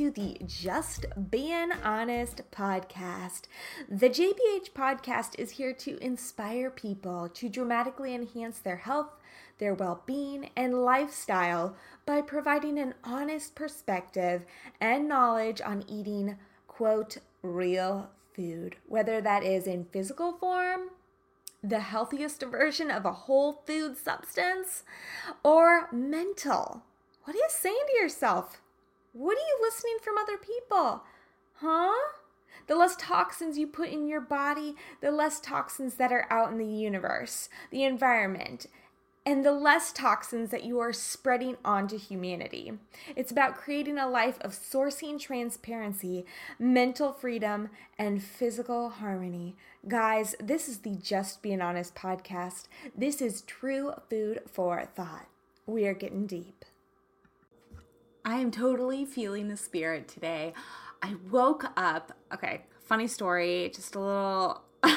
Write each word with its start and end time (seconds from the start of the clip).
to 0.00 0.10
the 0.10 0.38
Just 0.46 1.04
Being 1.30 1.72
Honest 1.84 2.40
podcast. 2.50 3.42
The 3.86 4.08
JBH 4.08 4.72
podcast 4.72 5.38
is 5.38 5.50
here 5.50 5.74
to 5.74 6.02
inspire 6.02 6.70
people 6.70 7.28
to 7.34 7.50
dramatically 7.50 8.14
enhance 8.14 8.60
their 8.60 8.78
health, 8.78 9.10
their 9.58 9.74
well 9.74 10.02
being, 10.06 10.48
and 10.56 10.86
lifestyle 10.86 11.76
by 12.06 12.22
providing 12.22 12.78
an 12.78 12.94
honest 13.04 13.54
perspective 13.54 14.46
and 14.80 15.06
knowledge 15.06 15.60
on 15.60 15.84
eating, 15.86 16.38
quote, 16.66 17.18
real 17.42 18.08
food, 18.34 18.76
whether 18.88 19.20
that 19.20 19.44
is 19.44 19.66
in 19.66 19.84
physical 19.84 20.32
form 20.32 20.92
the 21.62 21.80
healthiest 21.80 22.40
version 22.44 22.90
of 22.90 23.04
a 23.04 23.12
whole 23.12 23.62
food 23.66 23.98
substance 23.98 24.82
or 25.42 25.90
mental. 25.92 26.84
What 27.24 27.36
are 27.36 27.38
you 27.38 27.48
saying 27.50 27.84
to 27.88 28.02
yourself? 28.02 28.62
What 29.12 29.36
are 29.36 29.40
you 29.40 29.58
listening 29.60 29.96
from 30.02 30.16
other 30.18 30.36
people? 30.36 31.02
Huh? 31.54 31.92
The 32.68 32.76
less 32.76 32.94
toxins 32.96 33.58
you 33.58 33.66
put 33.66 33.88
in 33.88 34.06
your 34.06 34.20
body, 34.20 34.76
the 35.00 35.10
less 35.10 35.40
toxins 35.40 35.94
that 35.94 36.12
are 36.12 36.26
out 36.30 36.52
in 36.52 36.58
the 36.58 36.64
universe, 36.64 37.48
the 37.72 37.82
environment, 37.82 38.66
and 39.26 39.44
the 39.44 39.52
less 39.52 39.92
toxins 39.92 40.50
that 40.50 40.62
you 40.62 40.78
are 40.78 40.92
spreading 40.92 41.56
onto 41.64 41.98
humanity. 41.98 42.72
It's 43.16 43.32
about 43.32 43.56
creating 43.56 43.98
a 43.98 44.08
life 44.08 44.38
of 44.42 44.52
sourcing 44.52 45.18
transparency, 45.18 46.24
mental 46.58 47.12
freedom, 47.12 47.70
and 47.98 48.22
physical 48.22 48.90
harmony. 48.90 49.56
Guys, 49.88 50.36
this 50.38 50.68
is 50.68 50.78
the 50.78 50.94
Just 50.94 51.42
Being 51.42 51.60
Honest 51.60 51.96
podcast. 51.96 52.68
This 52.96 53.20
is 53.20 53.42
true 53.42 53.94
food 54.08 54.42
for 54.46 54.84
thought. 54.84 55.26
We 55.66 55.86
are 55.86 55.94
getting 55.94 56.26
deep. 56.26 56.64
I 58.24 58.36
am 58.36 58.50
totally 58.50 59.04
feeling 59.06 59.48
the 59.48 59.56
spirit 59.56 60.06
today. 60.06 60.52
I 61.02 61.14
woke 61.30 61.64
up, 61.76 62.12
okay, 62.32 62.62
funny 62.82 63.06
story, 63.06 63.72
just 63.74 63.94
a 63.94 64.00
little 64.00 64.62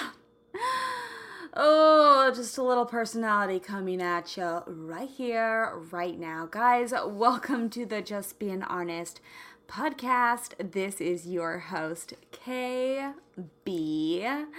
Oh, 1.56 2.32
just 2.36 2.58
a 2.58 2.64
little 2.64 2.86
personality 2.86 3.60
coming 3.60 4.02
at 4.02 4.36
you 4.36 4.64
right 4.68 5.10
here, 5.10 5.74
right 5.92 6.20
now. 6.20 6.48
Guys, 6.52 6.94
welcome 7.06 7.70
to 7.70 7.86
the 7.86 8.02
Just 8.02 8.40
Being 8.40 8.64
Honest 8.64 9.22
podcast. 9.70 10.74
This 10.74 11.00
is 11.00 11.28
your 11.28 11.60
host, 11.60 12.16
KB. 12.32 14.46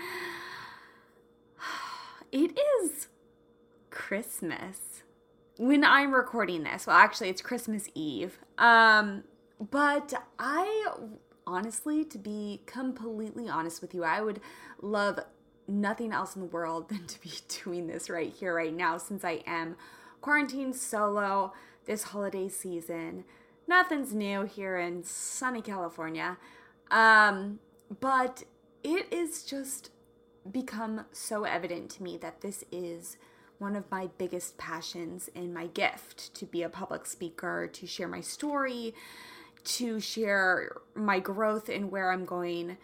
It 2.32 2.58
is 2.82 3.06
Christmas 3.90 4.93
when 5.56 5.84
I'm 5.84 6.12
recording 6.12 6.64
this. 6.64 6.86
Well, 6.86 6.96
actually, 6.96 7.28
it's 7.28 7.42
Christmas 7.42 7.88
Eve. 7.94 8.38
Um, 8.58 9.24
but 9.70 10.12
I 10.38 10.92
honestly, 11.46 12.04
to 12.04 12.18
be 12.18 12.62
completely 12.66 13.48
honest 13.48 13.80
with 13.80 13.94
you, 13.94 14.04
I 14.04 14.20
would 14.20 14.40
love 14.80 15.20
nothing 15.66 16.12
else 16.12 16.34
in 16.34 16.42
the 16.42 16.48
world 16.48 16.88
than 16.90 17.06
to 17.06 17.20
be 17.20 17.32
doing 17.64 17.86
this 17.86 18.10
right 18.10 18.32
here, 18.32 18.54
right 18.54 18.74
now, 18.74 18.98
since 18.98 19.24
I 19.24 19.42
am 19.46 19.76
quarantined 20.20 20.76
solo 20.76 21.52
this 21.86 22.04
holiday 22.04 22.48
season. 22.48 23.24
Nothing's 23.66 24.14
new 24.14 24.42
here 24.44 24.78
in 24.78 25.04
sunny 25.04 25.62
California. 25.62 26.38
Um, 26.90 27.60
but 28.00 28.44
it 28.82 29.12
is 29.12 29.42
just 29.42 29.90
become 30.50 31.06
so 31.12 31.44
evident 31.44 31.90
to 31.90 32.02
me 32.02 32.18
that 32.18 32.42
this 32.42 32.64
is 32.70 33.16
one 33.58 33.76
of 33.76 33.90
my 33.90 34.08
biggest 34.18 34.58
passions 34.58 35.30
and 35.34 35.54
my 35.54 35.66
gift 35.68 36.34
to 36.34 36.46
be 36.46 36.62
a 36.62 36.68
public 36.68 37.06
speaker, 37.06 37.68
to 37.72 37.86
share 37.86 38.08
my 38.08 38.20
story, 38.20 38.94
to 39.64 40.00
share 40.00 40.76
my 40.94 41.18
growth 41.18 41.68
and 41.68 41.90
where 41.90 42.10
I'm 42.10 42.24
going 42.24 42.76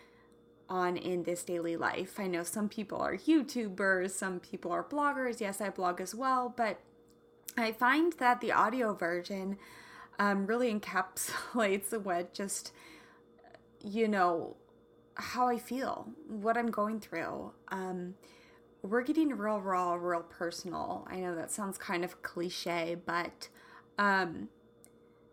on 0.69 0.97
in 0.97 1.25
this 1.25 1.43
daily 1.43 1.77
life. 1.77 2.19
I 2.19 2.29
know 2.29 2.45
some 2.45 2.69
people 2.69 3.01
are 3.01 3.17
YouTubers, 3.17 4.11
some 4.11 4.39
people 4.41 4.71
are 4.71 4.85
bloggers. 4.85 5.41
Yes, 5.41 5.61
I 5.61 5.71
blog 5.71 6.01
as 6.01 6.15
well, 6.15 6.55
but 6.57 6.79
I 7.57 7.73
find 7.73 8.13
that 8.15 8.41
the 8.41 8.53
audio 8.53 8.95
version 8.95 9.59
um, 10.19 10.47
really 10.47 10.73
encapsulates 10.73 11.93
what 12.03 12.33
just, 12.33 12.73
you 13.83 14.07
know, 14.07 14.57
how 15.15 15.49
I 15.49 15.59
feel, 15.59 16.09
what 16.29 16.57
I'm 16.57 16.71
going 16.71 17.01
through. 17.01 17.53
Um, 17.69 18.15
we're 18.83 19.03
getting 19.03 19.29
real 19.31 19.61
raw, 19.61 19.95
real 19.95 20.23
personal. 20.23 21.07
I 21.11 21.17
know 21.17 21.35
that 21.35 21.51
sounds 21.51 21.77
kind 21.79 22.05
of 22.05 22.23
cliche, 22.23 22.97
but 23.05 23.49
um, 23.99 24.49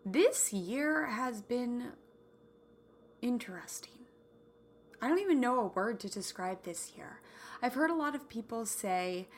this 0.04 0.52
year 0.52 1.06
has 1.06 1.40
been 1.40 1.92
interesting. 3.22 3.92
I 5.00 5.08
don't 5.08 5.20
even 5.20 5.40
know 5.40 5.60
a 5.60 5.66
word 5.66 6.00
to 6.00 6.08
describe 6.08 6.64
this 6.64 6.92
year. 6.96 7.20
I've 7.62 7.74
heard 7.74 7.90
a 7.90 7.94
lot 7.94 8.14
of 8.14 8.28
people 8.28 8.66
say, 8.66 9.28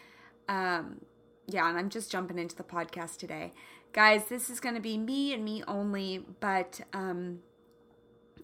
um, 0.49 1.03
yeah, 1.47 1.69
and 1.69 1.79
I'm 1.79 1.91
just 1.91 2.11
jumping 2.11 2.39
into 2.39 2.57
the 2.57 2.63
podcast 2.63 3.19
today. 3.19 3.53
Guys, 3.93 4.27
this 4.27 4.51
is 4.51 4.61
going 4.61 4.75
to 4.75 4.81
be 4.81 4.97
me 4.99 5.33
and 5.33 5.45
me 5.45 5.63
only, 5.67 6.25
but 6.41 6.81
um, 6.93 7.41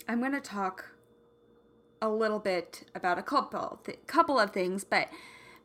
I'm 0.08 0.20
going 0.20 0.32
to 0.32 0.40
talk 0.40 0.92
a 2.02 2.08
little 2.08 2.38
bit 2.38 2.84
about 2.94 3.18
a 3.18 3.22
couple 3.22 3.80
th- 3.84 3.98
couple 4.06 4.38
of 4.38 4.50
things, 4.50 4.84
but 4.84 5.08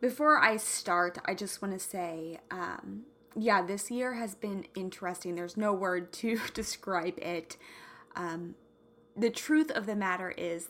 before 0.02 0.40
I 0.40 0.58
start, 0.58 1.20
I 1.26 1.34
just 1.34 1.62
want 1.62 1.74
to 1.74 1.80
say 1.80 2.40
um, 2.50 3.04
yeah, 3.36 3.62
this 3.62 3.90
year 3.90 4.14
has 4.16 4.36
been 4.36 4.66
interesting. 4.76 5.36
There's 5.36 5.58
no 5.58 5.74
word 5.74 6.12
to 6.14 6.40
describe 6.54 7.18
it. 7.20 7.58
Um, 8.16 8.56
the 9.16 9.30
truth 9.30 9.72
of 9.72 9.86
the 9.86 9.96
matter 9.96 10.32
is 10.32 10.70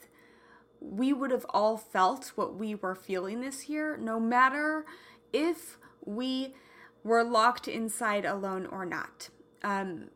we 0.79 1.13
would 1.13 1.31
have 1.31 1.45
all 1.49 1.77
felt 1.77 2.31
what 2.35 2.55
we 2.55 2.75
were 2.75 2.95
feeling 2.95 3.41
this 3.41 3.69
year, 3.69 3.97
no 3.97 4.19
matter 4.19 4.85
if 5.31 5.77
we 6.03 6.55
were 7.03 7.23
locked 7.23 7.67
inside 7.67 8.25
alone 8.25 8.65
or 8.65 8.85
not. 8.85 9.29
Um, 9.63 10.09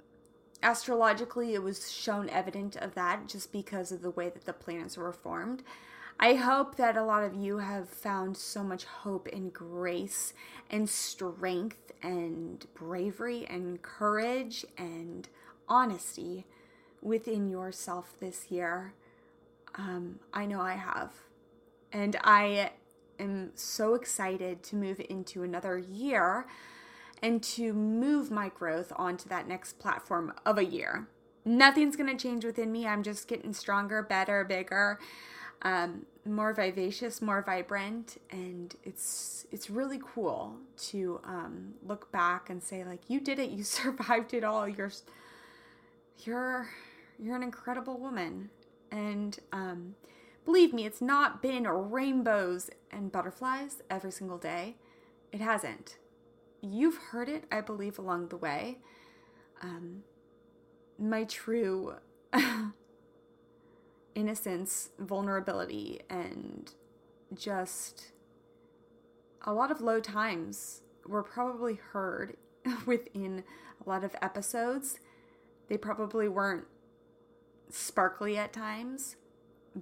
astrologically, 0.63 1.53
it 1.53 1.61
was 1.61 1.91
shown 1.91 2.29
evident 2.29 2.75
of 2.75 2.95
that 2.95 3.27
just 3.27 3.51
because 3.51 3.91
of 3.91 4.01
the 4.01 4.09
way 4.09 4.29
that 4.29 4.45
the 4.45 4.53
planets 4.53 4.97
were 4.97 5.13
formed. 5.13 5.63
I 6.19 6.35
hope 6.35 6.75
that 6.77 6.95
a 6.95 7.03
lot 7.03 7.23
of 7.23 7.33
you 7.35 7.57
have 7.57 7.89
found 7.89 8.37
so 8.37 8.63
much 8.63 8.85
hope 8.85 9.27
and 9.33 9.53
grace 9.53 10.33
and 10.69 10.89
strength 10.89 11.91
and 12.01 12.65
bravery 12.73 13.45
and 13.47 13.81
courage 13.81 14.65
and 14.77 15.27
honesty 15.67 16.45
within 17.01 17.49
yourself 17.49 18.15
this 18.19 18.49
year. 18.49 18.93
Um, 19.75 20.19
I 20.33 20.45
know 20.45 20.61
I 20.61 20.73
have. 20.73 21.11
And 21.91 22.15
I 22.23 22.71
am 23.19 23.51
so 23.55 23.93
excited 23.93 24.63
to 24.63 24.75
move 24.75 25.01
into 25.09 25.43
another 25.43 25.77
year 25.77 26.47
and 27.21 27.41
to 27.43 27.73
move 27.73 28.31
my 28.31 28.49
growth 28.49 28.91
onto 28.95 29.27
that 29.29 29.47
next 29.47 29.79
platform 29.79 30.33
of 30.45 30.57
a 30.57 30.65
year. 30.65 31.07
Nothing's 31.43 31.95
going 31.95 32.15
to 32.15 32.21
change 32.21 32.43
within 32.43 32.71
me. 32.71 32.87
I'm 32.87 33.03
just 33.03 33.27
getting 33.27 33.53
stronger, 33.53 34.01
better, 34.01 34.43
bigger, 34.43 34.99
um, 35.61 36.05
more 36.25 36.53
vivacious, 36.53 37.21
more 37.21 37.41
vibrant, 37.41 38.19
and 38.31 38.75
it's 38.83 39.45
it's 39.51 39.69
really 39.69 39.99
cool 40.03 40.55
to 40.77 41.19
um, 41.23 41.73
look 41.85 42.11
back 42.11 42.49
and 42.49 42.61
say 42.61 42.83
like 42.83 43.01
you 43.07 43.19
did 43.19 43.39
it, 43.39 43.50
you 43.50 43.63
survived 43.63 44.33
it 44.33 44.44
all. 44.44 44.68
You're 44.68 44.91
you're 46.24 46.69
you're 47.19 47.35
an 47.35 47.44
incredible 47.44 47.97
woman, 47.97 48.50
and 48.91 49.39
um, 49.51 49.95
believe 50.45 50.74
me, 50.74 50.85
it's 50.85 51.01
not 51.01 51.41
been 51.41 51.68
rainbows 51.68 52.69
and 52.91 53.12
butterflies 53.12 53.81
every 53.89 54.12
single 54.12 54.38
day. 54.38 54.75
It 55.31 55.41
hasn't. 55.41 55.97
You've 56.62 56.97
heard 57.12 57.30
it, 57.30 57.44
I 57.51 57.62
believe, 57.62 58.00
along 58.00 58.30
the 58.30 58.38
way. 58.38 58.80
Um, 59.62 60.03
my 60.97 61.25
true 61.25 61.95
innocence, 64.15 64.89
vulnerability, 64.97 66.01
and 66.09 66.71
just 67.33 68.12
a 69.44 69.53
lot 69.53 69.69
of 69.69 69.81
low 69.81 70.00
times 70.00 70.81
were 71.06 71.23
probably 71.23 71.75
heard 71.75 72.38
within 72.85 73.44
a 73.85 73.89
lot 73.89 74.03
of 74.03 74.15
episodes. 74.21 75.00
They 75.67 75.77
probably 75.77 76.27
weren't 76.27 76.65
sparkly 77.69 78.38
at 78.38 78.53
times, 78.53 79.15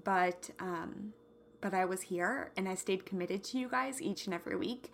but 0.04 0.50
um, 0.60 1.14
but 1.62 1.74
I 1.74 1.86
was 1.86 2.04
here 2.04 2.52
and 2.58 2.68
I 2.68 2.76
stayed 2.76 3.06
committed 3.06 3.44
to 3.46 3.58
you 3.58 3.70
guys 3.70 4.02
each 4.02 4.26
and 4.26 4.34
every 4.34 4.56
week 4.56 4.92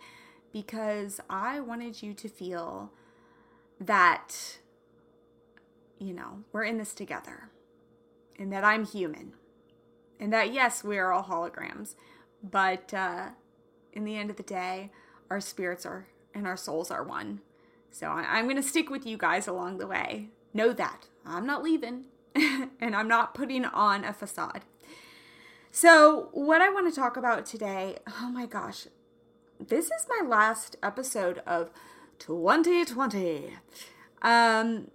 because 0.52 1.20
I 1.28 1.60
wanted 1.60 2.02
you 2.02 2.14
to 2.14 2.28
feel 2.28 2.92
that 3.80 4.58
you 5.98 6.12
know 6.12 6.44
we're 6.52 6.64
in 6.64 6.78
this 6.78 6.94
together 6.94 7.50
and 8.40 8.52
that 8.52 8.64
I'm 8.64 8.84
human 8.84 9.34
and 10.18 10.32
that 10.32 10.52
yes 10.52 10.82
we 10.82 10.98
are 10.98 11.12
all 11.12 11.22
holograms, 11.22 11.94
but 12.42 12.92
uh, 12.92 13.28
in 13.92 14.04
the 14.04 14.16
end 14.16 14.30
of 14.30 14.36
the 14.36 14.42
day, 14.42 14.90
our 15.30 15.40
spirits 15.40 15.86
are 15.86 16.08
and 16.34 16.46
our 16.46 16.56
souls 16.56 16.90
are 16.90 17.04
one. 17.04 17.40
So 17.92 18.08
I, 18.08 18.22
I'm 18.22 18.44
going 18.44 18.56
to 18.56 18.62
stick 18.62 18.90
with 18.90 19.06
you 19.06 19.16
guys 19.16 19.46
along 19.46 19.78
the 19.78 19.86
way. 19.86 20.30
Know 20.52 20.72
that 20.72 21.06
I'm 21.24 21.46
not 21.46 21.62
leaving. 21.62 22.06
and 22.80 22.94
I'm 22.94 23.08
not 23.08 23.34
putting 23.34 23.64
on 23.64 24.04
a 24.04 24.12
facade. 24.12 24.62
So, 25.72 26.28
what 26.32 26.60
I 26.60 26.68
want 26.68 26.92
to 26.92 27.00
talk 27.00 27.16
about 27.16 27.46
today, 27.46 27.96
oh 28.20 28.30
my 28.30 28.46
gosh, 28.46 28.86
this 29.58 29.86
is 29.86 30.06
my 30.08 30.26
last 30.26 30.76
episode 30.82 31.42
of 31.46 31.70
2020. 32.18 33.54
Um, 34.22 34.90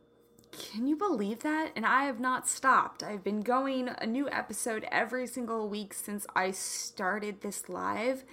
can 0.57 0.87
you 0.87 0.95
believe 0.95 1.39
that? 1.39 1.71
And 1.75 1.85
I 1.85 2.05
have 2.05 2.19
not 2.19 2.47
stopped. 2.47 3.03
I've 3.03 3.23
been 3.23 3.41
going 3.41 3.89
a 3.89 4.05
new 4.05 4.29
episode 4.29 4.87
every 4.91 5.27
single 5.27 5.67
week 5.67 5.93
since 5.93 6.25
I 6.35 6.51
started 6.51 7.41
this 7.41 7.69
live 7.69 8.23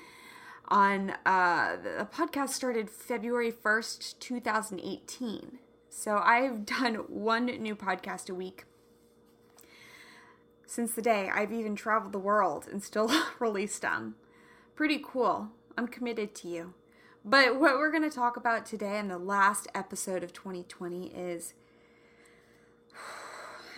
on 0.69 1.11
uh 1.27 1.77
the 1.77 2.09
podcast 2.13 2.51
started 2.51 2.89
February 2.89 3.53
1st, 3.53 4.19
2018. 4.21 5.59
So 5.91 6.19
I've 6.19 6.65
done 6.81 6.95
one 7.09 7.47
new 7.47 7.75
podcast 7.75 8.31
a 8.31 8.35
week 8.35 8.65
since 10.67 10.95
the 10.95 11.03
day 11.03 11.29
I've 11.33 11.53
even 11.53 11.77
traveled 11.77 12.13
the 12.13 12.19
world 12.19 12.67
and 12.71 12.83
still 12.83 13.11
released 13.39 13.83
them. 13.83 14.15
Pretty 14.75 15.03
cool. 15.05 15.49
I'm 15.77 15.89
committed 15.89 16.35
to 16.37 16.49
you. 16.49 16.75
But 17.25 17.61
what 17.61 17.75
we're 17.75 17.91
going 17.91 18.09
to 18.09 18.15
talk 18.15 18.37
about 18.37 18.67
today 18.67 18.99
in 18.99 19.09
the 19.09 19.19
last 19.19 19.69
episode 19.75 20.25
of 20.25 20.33
2020 20.33 21.07
is 21.09 21.55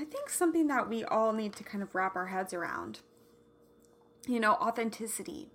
I 0.00 0.04
think 0.04 0.28
something 0.28 0.66
that 0.68 0.88
we 0.88 1.04
all 1.04 1.32
need 1.32 1.54
to 1.54 1.64
kind 1.64 1.82
of 1.82 1.94
wrap 1.94 2.16
our 2.16 2.26
heads 2.26 2.52
around. 2.52 3.00
You 4.26 4.40
know, 4.40 4.54
authenticity. 4.54 5.50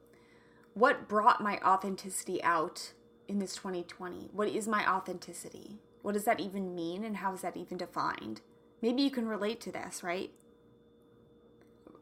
What 0.74 1.08
brought 1.08 1.42
my 1.42 1.58
authenticity 1.60 2.42
out 2.44 2.94
in 3.28 3.40
this 3.40 3.56
2020? 3.56 4.30
What 4.32 4.48
is 4.48 4.68
my 4.68 4.90
authenticity? 4.90 5.80
What 6.02 6.14
does 6.14 6.24
that 6.24 6.40
even 6.40 6.76
mean 6.76 7.04
and 7.04 7.18
how 7.18 7.34
is 7.34 7.42
that 7.42 7.58
even 7.58 7.78
defined? 7.78 8.42
Maybe 8.82 9.02
you 9.02 9.12
can 9.12 9.28
relate 9.28 9.60
to 9.62 9.72
this, 9.72 10.04
right? 10.04 10.32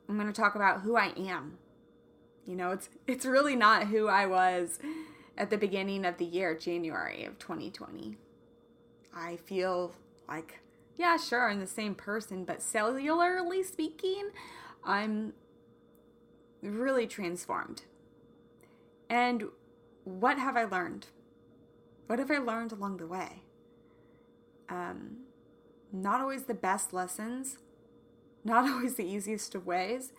I'm 0.08 0.16
going 0.16 0.32
to 0.32 0.42
talk 0.42 0.56
about 0.56 0.82
who 0.82 0.96
I 0.96 1.14
am. 1.18 1.58
You 2.46 2.56
know, 2.56 2.72
it's 2.72 2.90
it's 3.08 3.26
really 3.26 3.56
not 3.56 3.88
who 3.88 4.08
I 4.08 4.26
was 4.26 4.80
at 5.38 5.50
the 5.50 5.58
beginning 5.58 6.06
of 6.06 6.18
the 6.18 6.26
year, 6.26 6.56
January 6.56 7.26
of 7.26 7.40
2020. 7.40 8.18
I 9.14 9.38
feel 9.38 9.94
like 10.30 10.60
yeah, 10.98 11.18
sure, 11.18 11.50
I'm 11.50 11.60
the 11.60 11.68
same 11.68 11.96
person, 11.96 12.44
but 12.44 12.60
cellularly 12.60 13.64
speaking, 13.64 14.30
I'm 14.84 15.34
really 16.62 17.08
transformed. 17.08 17.84
And 19.10 19.46
what 20.04 20.40
have 20.40 20.58
I 20.58 20.64
learned? 20.64 21.08
What 22.08 22.20
have 22.20 22.32
I 22.32 22.38
learned 22.38 22.72
along 22.72 22.98
the 22.98 23.08
way? 23.08 23.44
Um, 24.70 25.18
not 25.92 26.22
always 26.22 26.44
the 26.44 26.54
best 26.54 26.94
lessons, 26.94 27.58
not 28.44 28.70
always 28.70 28.96
the 28.96 29.06
easiest 29.06 29.56
of 29.56 29.66
ways, 29.66 30.14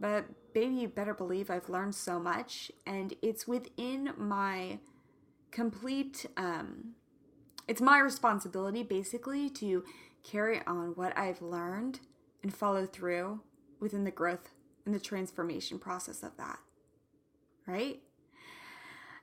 but 0.00 0.26
baby, 0.52 0.74
you 0.74 0.88
better 0.88 1.14
believe 1.14 1.50
I've 1.50 1.68
learned 1.68 1.94
so 1.94 2.18
much, 2.18 2.70
and 2.86 3.14
it's 3.22 3.46
within 3.46 4.12
my 4.16 4.78
complete, 5.50 6.26
um, 6.36 6.94
it's 7.68 7.80
my 7.80 7.98
responsibility 7.98 8.82
basically 8.82 9.50
to 9.50 9.84
carry 10.22 10.60
on 10.66 10.92
what 10.94 11.16
I've 11.16 11.42
learned 11.42 12.00
and 12.42 12.54
follow 12.54 12.86
through 12.86 13.40
within 13.80 14.04
the 14.04 14.10
growth 14.10 14.50
and 14.84 14.94
the 14.94 15.00
transformation 15.00 15.78
process 15.78 16.22
of 16.22 16.36
that. 16.36 16.58
Right? 17.66 18.00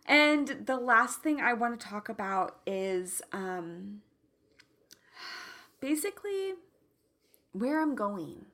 And 0.06 0.66
the 0.66 0.78
last 0.78 1.22
thing 1.22 1.40
I 1.40 1.54
want 1.54 1.80
to 1.80 1.88
talk 1.88 2.10
about 2.10 2.58
is 2.68 3.22
um, 3.32 4.02
basically 5.80 6.54
where 7.54 7.82
I'm 7.82 7.96
going, 7.96 8.48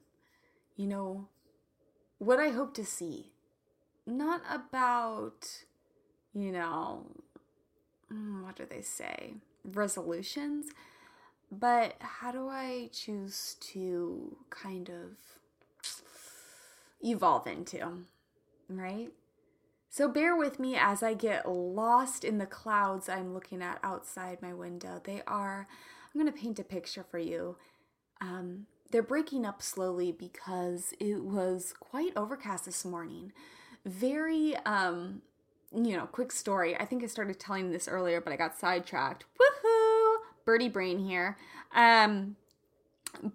you 0.75 0.85
know, 0.85 1.27
what 2.19 2.39
I 2.39 2.50
hope 2.50 2.74
to 2.75 2.85
see. 2.85 3.31
Not 4.06 4.42
about, 4.51 5.63
you 6.33 6.51
know, 6.51 7.06
mm, 8.12 8.44
what 8.44 8.56
do 8.56 8.65
they 8.69 8.81
say? 8.81 9.35
Resolutions, 9.63 10.67
but 11.51 11.95
how 12.00 12.31
do 12.31 12.47
I 12.47 12.89
choose 12.94 13.56
to 13.73 14.38
kind 14.50 14.89
of 14.89 15.17
evolve 17.03 17.47
into, 17.47 18.03
right? 18.69 19.09
So 19.89 20.07
bear 20.07 20.35
with 20.35 20.59
me 20.59 20.75
as 20.75 21.01
I 21.01 21.13
get 21.13 21.50
lost 21.50 22.23
in 22.23 22.38
the 22.38 22.45
clouds 22.45 23.09
I'm 23.09 23.33
looking 23.33 23.61
at 23.61 23.79
outside 23.83 24.41
my 24.41 24.53
window. 24.53 25.01
They 25.03 25.23
are, 25.25 25.67
I'm 26.13 26.21
going 26.21 26.31
to 26.31 26.39
paint 26.39 26.59
a 26.59 26.63
picture 26.63 27.03
for 27.03 27.17
you. 27.17 27.57
Um, 28.21 28.67
they're 28.91 29.01
breaking 29.01 29.45
up 29.45 29.61
slowly 29.61 30.11
because 30.11 30.94
it 31.00 31.23
was 31.23 31.73
quite 31.79 32.13
overcast 32.15 32.65
this 32.65 32.85
morning. 32.85 33.31
Very, 33.85 34.56
um, 34.57 35.21
you 35.74 35.95
know, 35.95 36.06
quick 36.07 36.31
story. 36.31 36.75
I 36.75 36.86
think 36.86 37.04
I 37.04 37.07
started 37.07 37.39
telling 37.39 37.71
this 37.71 37.88
earlier, 37.88 38.21
but 38.21 38.33
I 38.33 38.36
got 38.36 38.57
sidetracked. 38.57 39.25
Woohoo! 39.39 40.18
Birdie 40.45 40.69
brain 40.69 41.00
here. 41.00 41.38
Um, 41.75 42.36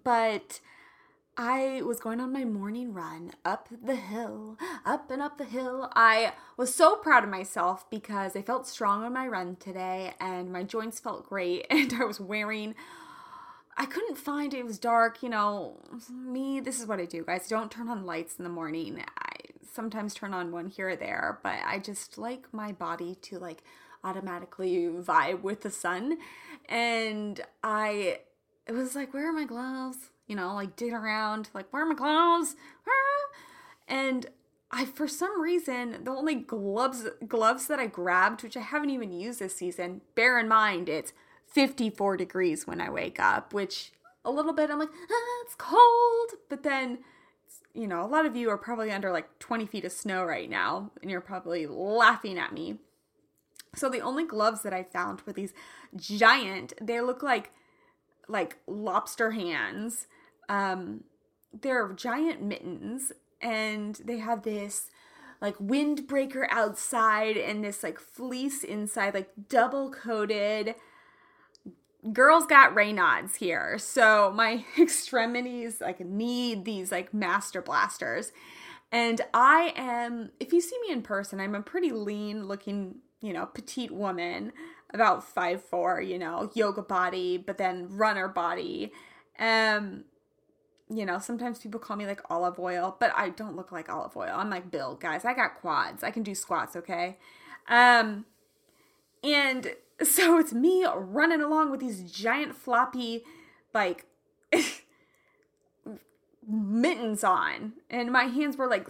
but 0.03 0.59
I 1.37 1.81
was 1.83 1.99
going 1.99 2.19
on 2.19 2.31
my 2.31 2.45
morning 2.45 2.93
run 2.93 3.31
up 3.43 3.69
the 3.83 3.95
hill, 3.95 4.57
up 4.85 5.11
and 5.11 5.21
up 5.21 5.37
the 5.37 5.45
hill. 5.45 5.89
I 5.93 6.33
was 6.57 6.73
so 6.73 6.95
proud 6.95 7.23
of 7.23 7.29
myself 7.29 7.89
because 7.89 8.35
I 8.35 8.41
felt 8.41 8.67
strong 8.67 9.03
on 9.03 9.13
my 9.13 9.27
run 9.27 9.55
today 9.57 10.13
and 10.19 10.51
my 10.51 10.63
joints 10.63 10.99
felt 10.99 11.27
great 11.27 11.67
and 11.69 11.93
I 11.93 12.05
was 12.05 12.19
wearing 12.19 12.75
I 13.77 13.85
couldn't 13.85 14.17
find 14.17 14.53
it 14.53 14.65
was 14.65 14.79
dark, 14.79 15.21
you 15.21 15.27
know. 15.27 15.81
Me, 16.09 16.61
this 16.61 16.79
is 16.79 16.87
what 16.87 16.99
I 17.01 17.05
do, 17.05 17.23
guys. 17.25 17.47
Don't 17.49 17.69
turn 17.69 17.89
on 17.89 18.05
lights 18.05 18.37
in 18.37 18.43
the 18.43 18.49
morning. 18.49 19.03
Sometimes 19.75 20.13
turn 20.13 20.33
on 20.33 20.51
one 20.51 20.67
here 20.67 20.89
or 20.89 20.95
there, 20.95 21.39
but 21.43 21.57
I 21.65 21.79
just 21.79 22.17
like 22.17 22.53
my 22.53 22.71
body 22.71 23.15
to 23.23 23.39
like 23.39 23.61
automatically 24.03 24.87
vibe 24.87 25.41
with 25.41 25.61
the 25.61 25.71
sun. 25.71 26.17
And 26.69 27.41
I 27.63 28.19
it 28.67 28.71
was 28.71 28.95
like, 28.95 29.13
where 29.13 29.29
are 29.29 29.33
my 29.33 29.45
gloves? 29.45 30.09
you 30.27 30.35
know, 30.35 30.53
like 30.55 30.75
digging 30.75 30.95
around, 30.95 31.49
like, 31.53 31.71
where 31.71 31.83
are 31.83 31.87
my 31.87 31.95
gloves? 31.95 32.55
Ah! 32.87 33.35
And 33.87 34.27
I, 34.71 34.85
for 34.85 35.07
some 35.07 35.39
reason, 35.39 36.03
the 36.03 36.11
only 36.11 36.35
gloves 36.35 37.07
gloves 37.27 37.67
that 37.67 37.79
I 37.79 37.87
grabbed, 37.87 38.43
which 38.43 38.57
I 38.57 38.61
haven't 38.61 38.89
even 38.89 39.11
used 39.11 39.39
this 39.39 39.55
season, 39.55 40.01
bear 40.15 40.39
in 40.39 40.47
mind 40.47 40.89
it's 40.89 41.13
54 41.47 42.17
degrees 42.17 42.65
when 42.65 42.81
I 42.81 42.89
wake 42.89 43.19
up, 43.19 43.53
which 43.53 43.91
a 44.23 44.31
little 44.31 44.53
bit 44.53 44.71
I'm 44.71 44.79
like, 44.79 44.89
ah, 44.89 45.43
it's 45.45 45.55
cold. 45.55 46.31
But 46.49 46.63
then, 46.63 46.99
you 47.75 47.87
know, 47.87 48.03
a 48.03 48.07
lot 48.07 48.25
of 48.25 48.35
you 48.35 48.49
are 48.49 48.57
probably 48.57 48.91
under 48.91 49.11
like 49.11 49.39
20 49.39 49.65
feet 49.65 49.85
of 49.85 49.91
snow 49.91 50.23
right 50.23 50.49
now, 50.49 50.91
and 51.01 51.11
you're 51.11 51.21
probably 51.21 51.67
laughing 51.67 52.39
at 52.39 52.53
me. 52.53 52.79
So 53.75 53.89
the 53.89 53.99
only 53.99 54.25
gloves 54.25 54.61
that 54.61 54.73
I 54.73 54.83
found 54.83 55.21
were 55.21 55.33
these 55.33 55.53
giant, 55.95 56.73
they 56.81 57.01
look 57.01 57.21
like 57.21 57.51
like 58.27 58.57
lobster 58.65 59.31
hands 59.31 60.07
um, 60.49 61.03
they're 61.61 61.91
giant 61.93 62.41
mittens 62.41 63.11
and 63.41 63.95
they 64.03 64.17
have 64.17 64.43
this 64.43 64.89
like 65.41 65.57
windbreaker 65.57 66.47
outside 66.49 67.37
and 67.37 67.63
this 67.63 67.83
like 67.83 67.99
fleece 67.99 68.63
inside, 68.63 69.13
like 69.13 69.29
double 69.49 69.91
coated. 69.91 70.75
Girls 72.13 72.45
got 72.45 72.75
Raynaud's 72.75 73.35
here. 73.35 73.77
So 73.77 74.31
my 74.35 74.63
extremities 74.79 75.81
like 75.81 75.99
need 75.99 76.65
these 76.65 76.91
like 76.91 77.13
master 77.13 77.61
blasters. 77.61 78.31
And 78.91 79.21
I 79.33 79.73
am, 79.75 80.31
if 80.39 80.53
you 80.53 80.61
see 80.61 80.79
me 80.87 80.93
in 80.93 81.01
person, 81.01 81.39
I'm 81.39 81.55
a 81.55 81.61
pretty 81.61 81.91
lean 81.91 82.47
looking, 82.47 82.97
you 83.21 83.33
know, 83.33 83.45
petite 83.45 83.91
woman, 83.91 84.53
about 84.93 85.23
five 85.23 85.63
four, 85.63 85.99
you 85.99 86.19
know, 86.19 86.51
yoga 86.53 86.81
body, 86.81 87.37
but 87.37 87.57
then 87.57 87.87
runner 87.89 88.27
body. 88.27 88.91
Um, 89.39 90.05
you 90.87 91.05
know, 91.05 91.17
sometimes 91.17 91.59
people 91.59 91.79
call 91.79 91.97
me 91.97 92.05
like 92.05 92.21
olive 92.29 92.59
oil, 92.59 92.95
but 92.99 93.11
I 93.15 93.29
don't 93.29 93.55
look 93.55 93.71
like 93.71 93.89
olive 93.89 94.15
oil. 94.15 94.33
I'm 94.35 94.51
like 94.51 94.69
Bill, 94.69 94.95
guys. 94.95 95.25
I 95.25 95.33
got 95.33 95.55
quads. 95.55 96.03
I 96.03 96.11
can 96.11 96.23
do 96.23 96.35
squats, 96.35 96.75
okay? 96.75 97.17
Um 97.67 98.25
and 99.25 99.75
so 100.03 100.37
it's 100.37 100.53
me 100.53 100.85
running 100.95 101.41
along 101.41 101.71
with 101.71 101.79
these 101.79 102.11
giant 102.11 102.55
floppy 102.55 103.23
like 103.73 104.05
mittens 106.47 107.23
on 107.23 107.73
and 107.89 108.11
my 108.11 108.25
hands 108.25 108.57
were 108.57 108.67
like 108.67 108.89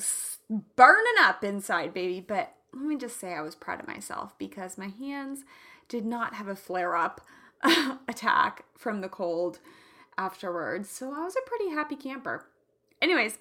burning 0.76 1.14
up 1.22 1.44
inside, 1.44 1.94
baby, 1.94 2.20
but 2.20 2.54
let 2.74 2.86
me 2.86 2.98
just 2.98 3.20
say 3.20 3.34
I 3.34 3.42
was 3.42 3.56
proud 3.56 3.80
of 3.80 3.88
myself 3.88 4.38
because 4.38 4.78
my 4.78 4.88
hands 4.88 5.44
did 5.88 6.06
not 6.06 6.36
have 6.36 6.48
a 6.48 6.56
flare 6.56 6.96
up 6.96 7.22
attack 8.08 8.66
from 8.78 9.02
the 9.02 9.10
cold 9.10 9.60
afterwards. 10.18 10.90
So 10.90 11.14
I 11.14 11.24
was 11.24 11.36
a 11.36 11.50
pretty 11.50 11.70
happy 11.70 11.96
camper. 11.96 12.48
Anyways, 13.02 13.40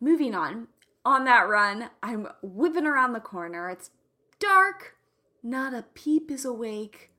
moving 0.00 0.34
on. 0.34 0.68
On 1.06 1.24
that 1.24 1.48
run, 1.48 1.90
I'm 2.02 2.28
whipping 2.42 2.86
around 2.86 3.12
the 3.12 3.20
corner. 3.20 3.68
It's 3.68 3.90
dark, 4.38 4.96
not 5.44 5.74
a 5.74 5.84
peep 5.94 6.30
is 6.30 6.44
awake. 6.44 7.10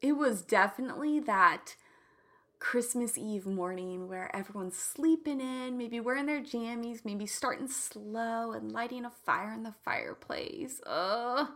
It 0.00 0.12
was 0.12 0.42
definitely 0.42 1.18
that 1.20 1.74
Christmas 2.58 3.16
Eve 3.16 3.46
morning 3.46 4.06
where 4.06 4.34
everyone's 4.36 4.76
sleeping 4.76 5.40
in, 5.40 5.78
maybe 5.78 5.98
wearing 5.98 6.26
their 6.26 6.42
jammies, 6.42 7.04
maybe 7.04 7.26
starting 7.26 7.68
slow 7.68 8.52
and 8.52 8.70
lighting 8.70 9.04
a 9.04 9.10
fire 9.10 9.52
in 9.52 9.62
the 9.62 9.74
fireplace. 9.84 10.80
Ugh, 10.86 11.48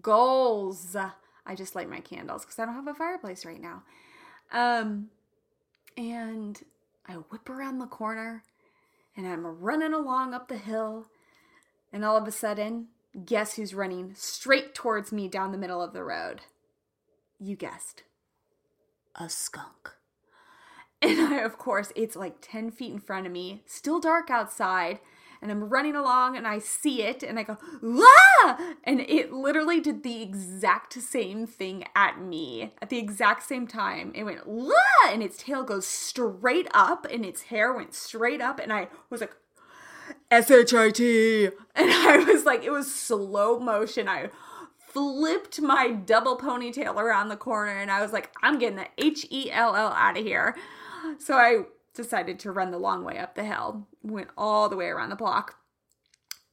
goals. 0.00 0.96
I 1.44 1.54
just 1.54 1.74
light 1.74 1.90
my 1.90 2.00
candles 2.00 2.44
because 2.44 2.58
I 2.58 2.64
don't 2.64 2.74
have 2.74 2.86
a 2.86 2.94
fireplace 2.94 3.44
right 3.44 3.60
now. 3.60 3.82
Um, 4.52 5.08
and 5.96 6.62
I 7.06 7.14
whip 7.14 7.50
around 7.50 7.80
the 7.80 7.86
corner 7.86 8.44
and 9.16 9.26
I'm 9.26 9.44
running 9.44 9.92
along 9.92 10.34
up 10.34 10.48
the 10.48 10.56
hill, 10.56 11.06
and 11.92 12.04
all 12.04 12.16
of 12.16 12.26
a 12.26 12.32
sudden, 12.32 12.88
guess 13.24 13.54
who's 13.54 13.74
running 13.74 14.12
straight 14.14 14.74
towards 14.74 15.12
me 15.12 15.28
down 15.28 15.52
the 15.52 15.58
middle 15.58 15.82
of 15.82 15.92
the 15.92 16.04
road? 16.04 16.42
You 17.38 17.56
guessed. 17.56 18.02
A 19.14 19.28
skunk. 19.28 19.90
And 21.02 21.20
I, 21.20 21.40
of 21.40 21.58
course, 21.58 21.92
it's 21.94 22.16
like 22.16 22.36
10 22.40 22.70
feet 22.70 22.92
in 22.92 22.98
front 22.98 23.26
of 23.26 23.32
me, 23.32 23.62
still 23.66 24.00
dark 24.00 24.30
outside, 24.30 25.00
and 25.44 25.50
I'm 25.50 25.68
running 25.68 25.94
along 25.94 26.38
and 26.38 26.46
I 26.46 26.58
see 26.58 27.02
it 27.02 27.22
and 27.22 27.38
I 27.38 27.42
go, 27.42 27.58
ah! 27.84 28.74
And 28.82 29.00
it 29.00 29.30
literally 29.30 29.78
did 29.78 30.02
the 30.02 30.22
exact 30.22 30.94
same 30.94 31.46
thing 31.46 31.84
at 31.94 32.18
me 32.18 32.72
at 32.80 32.88
the 32.88 32.96
exact 32.96 33.42
same 33.42 33.66
time. 33.66 34.10
It 34.14 34.24
went, 34.24 34.40
ah! 34.48 35.10
And 35.12 35.22
its 35.22 35.36
tail 35.36 35.62
goes 35.62 35.86
straight 35.86 36.68
up 36.72 37.06
and 37.10 37.26
its 37.26 37.42
hair 37.42 37.74
went 37.74 37.92
straight 37.92 38.40
up. 38.40 38.58
And 38.58 38.72
I 38.72 38.88
was 39.10 39.20
like, 39.20 39.36
S-H-I-T. 40.30 41.44
And 41.46 41.52
I 41.92 42.18
was 42.18 42.44
like, 42.44 42.64
it 42.64 42.70
was 42.70 42.92
slow 42.92 43.58
motion. 43.58 44.08
I 44.08 44.30
flipped 44.78 45.60
my 45.60 45.90
double 45.90 46.38
ponytail 46.38 46.96
around 46.96 47.28
the 47.28 47.36
corner 47.36 47.76
and 47.76 47.90
I 47.90 48.00
was 48.00 48.12
like, 48.12 48.30
I'm 48.42 48.58
getting 48.58 48.76
the 48.76 48.86
H 48.98 49.26
E 49.30 49.50
L 49.50 49.74
L 49.74 49.88
out 49.88 50.16
of 50.16 50.24
here. 50.24 50.56
So 51.18 51.34
I 51.34 51.64
decided 51.94 52.38
to 52.40 52.52
run 52.52 52.70
the 52.70 52.78
long 52.78 53.04
way 53.04 53.18
up 53.18 53.34
the 53.34 53.44
hill, 53.44 53.86
went 54.02 54.28
all 54.36 54.68
the 54.68 54.76
way 54.76 54.86
around 54.86 55.10
the 55.10 55.16
block. 55.16 55.56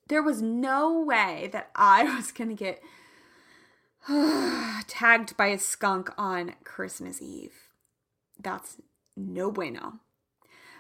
There 0.07 0.23
was 0.23 0.41
no 0.41 0.99
way 1.01 1.49
that 1.51 1.69
I 1.75 2.03
was 2.15 2.31
going 2.31 2.49
to 2.49 2.55
get 2.55 2.81
tagged 4.87 5.37
by 5.37 5.47
a 5.47 5.59
skunk 5.59 6.09
on 6.17 6.55
Christmas 6.63 7.21
Eve. 7.21 7.69
That's 8.39 8.77
no 9.15 9.51
bueno. 9.51 9.99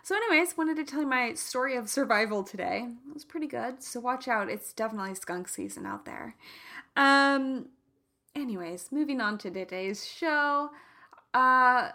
So, 0.03 0.15
anyways, 0.15 0.57
wanted 0.57 0.77
to 0.77 0.83
tell 0.83 1.01
you 1.01 1.07
my 1.07 1.33
story 1.35 1.75
of 1.75 1.87
survival 1.87 2.43
today. 2.43 2.87
It 3.07 3.13
was 3.13 3.23
pretty 3.23 3.47
good. 3.47 3.83
So 3.83 3.99
watch 3.99 4.27
out. 4.27 4.49
It's 4.49 4.73
definitely 4.73 5.15
skunk 5.15 5.47
season 5.47 5.85
out 5.85 6.05
there. 6.05 6.35
Um 6.95 7.67
anyways, 8.35 8.91
moving 8.91 9.21
on 9.21 9.37
to 9.39 9.51
today's 9.51 10.07
show. 10.07 10.71
Uh 11.33 11.91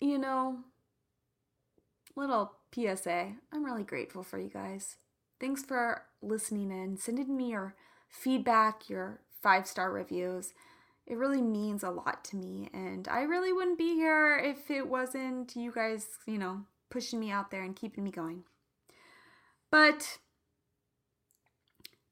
you 0.00 0.18
know, 0.18 0.60
little 2.16 2.52
PSA. 2.74 3.34
I'm 3.52 3.64
really 3.64 3.84
grateful 3.84 4.22
for 4.22 4.38
you 4.38 4.48
guys. 4.48 4.96
Thanks 5.38 5.62
for 5.62 6.02
listening 6.22 6.70
in, 6.70 6.96
sending 6.96 7.36
me 7.36 7.50
your 7.50 7.74
feedback, 8.08 8.88
your 8.88 9.20
five 9.42 9.66
star 9.66 9.92
reviews. 9.92 10.54
It 11.06 11.16
really 11.16 11.42
means 11.42 11.82
a 11.82 11.90
lot 11.90 12.24
to 12.26 12.36
me, 12.36 12.70
and 12.72 13.08
I 13.08 13.22
really 13.22 13.52
wouldn't 13.52 13.78
be 13.78 13.94
here 13.94 14.38
if 14.38 14.70
it 14.70 14.88
wasn't 14.88 15.56
you 15.56 15.72
guys, 15.72 16.06
you 16.24 16.38
know, 16.38 16.60
pushing 16.90 17.20
me 17.20 17.30
out 17.30 17.50
there 17.50 17.62
and 17.62 17.76
keeping 17.76 18.04
me 18.04 18.10
going. 18.10 18.44
But 19.70 20.18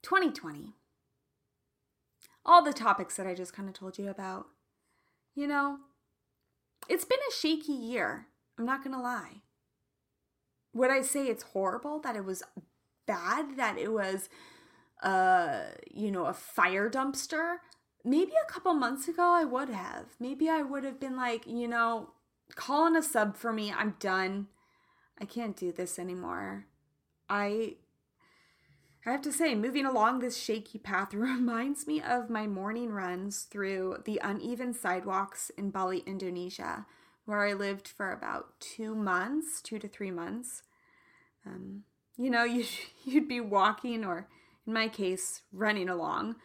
2020, 0.03 0.75
all 2.45 2.63
the 2.63 2.73
topics 2.73 3.17
that 3.17 3.27
I 3.27 3.35
just 3.35 3.53
kind 3.53 3.69
of 3.69 3.75
told 3.75 3.99
you 3.99 4.09
about, 4.09 4.47
you 5.35 5.47
know, 5.47 5.79
it's 6.89 7.05
been 7.05 7.19
a 7.29 7.35
shaky 7.35 7.73
year. 7.73 8.27
I'm 8.59 8.65
not 8.65 8.83
going 8.83 8.95
to 8.95 9.03
lie 9.03 9.43
would 10.75 10.91
I 10.91 11.03
say 11.03 11.27
it's 11.27 11.43
horrible 11.43 11.99
that 12.01 12.17
it 12.17 12.25
was 12.25 12.43
bad 13.07 13.57
that 13.57 13.79
it 13.79 13.93
was 13.93 14.29
uh 15.03 15.61
you 15.91 16.11
know 16.11 16.27
a 16.27 16.33
fire 16.33 16.91
dumpster 16.91 17.57
maybe 18.05 18.33
a 18.33 18.53
couple 18.53 18.75
months 18.75 19.09
ago 19.09 19.33
I 19.35 19.45
would 19.45 19.69
have 19.71 20.07
maybe 20.21 20.49
I 20.49 20.63
would 20.63 20.85
have 20.85 21.01
been 21.01 21.17
like 21.17 21.47
you 21.47 21.69
know 21.69 22.11
calling 22.55 22.97
a 22.97 23.03
sub 23.03 23.37
for 23.37 23.53
me 23.53 23.73
I'm 23.73 23.97
done 23.99 24.49
I 25.21 25.25
can't 25.25 25.57
do 25.57 25.73
this 25.73 25.99
anymore 25.99 26.67
I 27.29 27.75
I 29.07 29.13
have 29.13 29.23
to 29.23 29.33
say, 29.33 29.55
moving 29.55 29.87
along 29.87 30.19
this 30.19 30.37
shaky 30.37 30.79
path 30.79 31.15
reminds 31.15 31.87
me 31.87 32.03
of 32.03 32.29
my 32.29 32.47
morning 32.47 32.93
runs 32.93 33.43
through 33.43 33.99
the 34.05 34.21
uneven 34.23 34.75
sidewalks 34.75 35.51
in 35.57 35.71
Bali, 35.71 36.03
Indonesia, 36.07 36.87
where 37.25 37.47
I 37.47 37.53
lived 37.53 37.89
for 37.89 38.13
about 38.13 38.61
two 38.61 38.95
months, 38.95 39.63
two 39.63 39.79
to 39.79 39.89
three 39.89 40.11
months. 40.11 40.63
Um, 41.47 41.85
you 42.17 42.29
know, 42.29 42.45
you, 42.45 42.65
you'd 43.05 43.29
be 43.29 43.41
walking, 43.41 44.05
or 44.05 44.29
in 44.67 44.73
my 44.73 44.89
case, 44.89 45.43
running 45.53 45.89
along, 45.89 46.37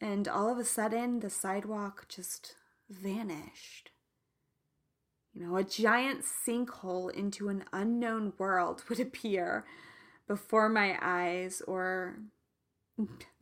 and 0.00 0.28
all 0.28 0.50
of 0.50 0.58
a 0.58 0.64
sudden 0.64 1.20
the 1.20 1.30
sidewalk 1.30 2.06
just 2.08 2.56
vanished. 2.90 3.90
You 5.36 5.46
know, 5.46 5.56
a 5.58 5.64
giant 5.64 6.24
sinkhole 6.24 7.10
into 7.10 7.50
an 7.50 7.64
unknown 7.70 8.32
world 8.38 8.82
would 8.88 8.98
appear 8.98 9.66
before 10.26 10.70
my 10.70 10.98
eyes, 11.02 11.60
or 11.66 12.16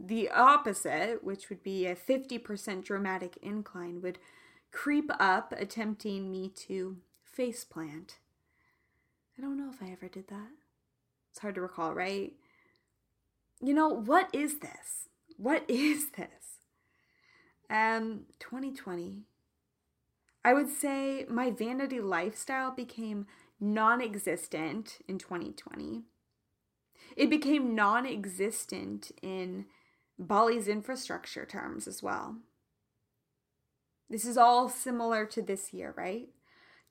the 0.01 0.29
opposite, 0.29 1.23
which 1.23 1.49
would 1.49 1.63
be 1.63 1.87
a 1.87 1.95
50% 1.95 2.85
dramatic 2.85 3.39
incline, 3.41 4.03
would 4.03 4.19
creep 4.73 5.09
up, 5.21 5.55
attempting 5.57 6.33
me 6.33 6.49
to 6.67 6.97
faceplant. 7.39 8.17
I 9.39 9.41
don't 9.41 9.57
know 9.57 9.71
if 9.71 9.81
I 9.81 9.93
ever 9.93 10.09
did 10.09 10.27
that. 10.29 10.51
It's 11.31 11.39
hard 11.39 11.55
to 11.55 11.61
recall, 11.61 11.95
right? 11.95 12.33
You 13.63 13.73
know, 13.73 13.89
what 13.89 14.29
is 14.33 14.59
this? 14.59 15.09
What 15.37 15.65
is 15.69 16.11
this? 16.11 16.59
Um, 17.71 18.23
2020. 18.41 19.23
I 20.45 20.53
would 20.53 20.69
say 20.69 21.25
my 21.29 21.51
vanity 21.51 22.01
lifestyle 22.01 22.71
became 22.71 23.27
non 23.59 24.03
existent 24.03 24.99
in 25.09 25.19
2020. 25.19 26.03
It 27.17 27.31
became 27.31 27.75
non 27.75 28.07
existent 28.07 29.11
in 29.23 29.67
Bali's 30.19 30.69
infrastructure 30.69 31.47
terms 31.47 31.89
as 31.89 32.03
well. 32.03 32.37
This 34.11 34.27
is 34.27 34.37
all 34.37 34.69
similar 34.69 35.25
to 35.27 35.41
this 35.41 35.73
year, 35.73 35.95
right? 35.97 36.29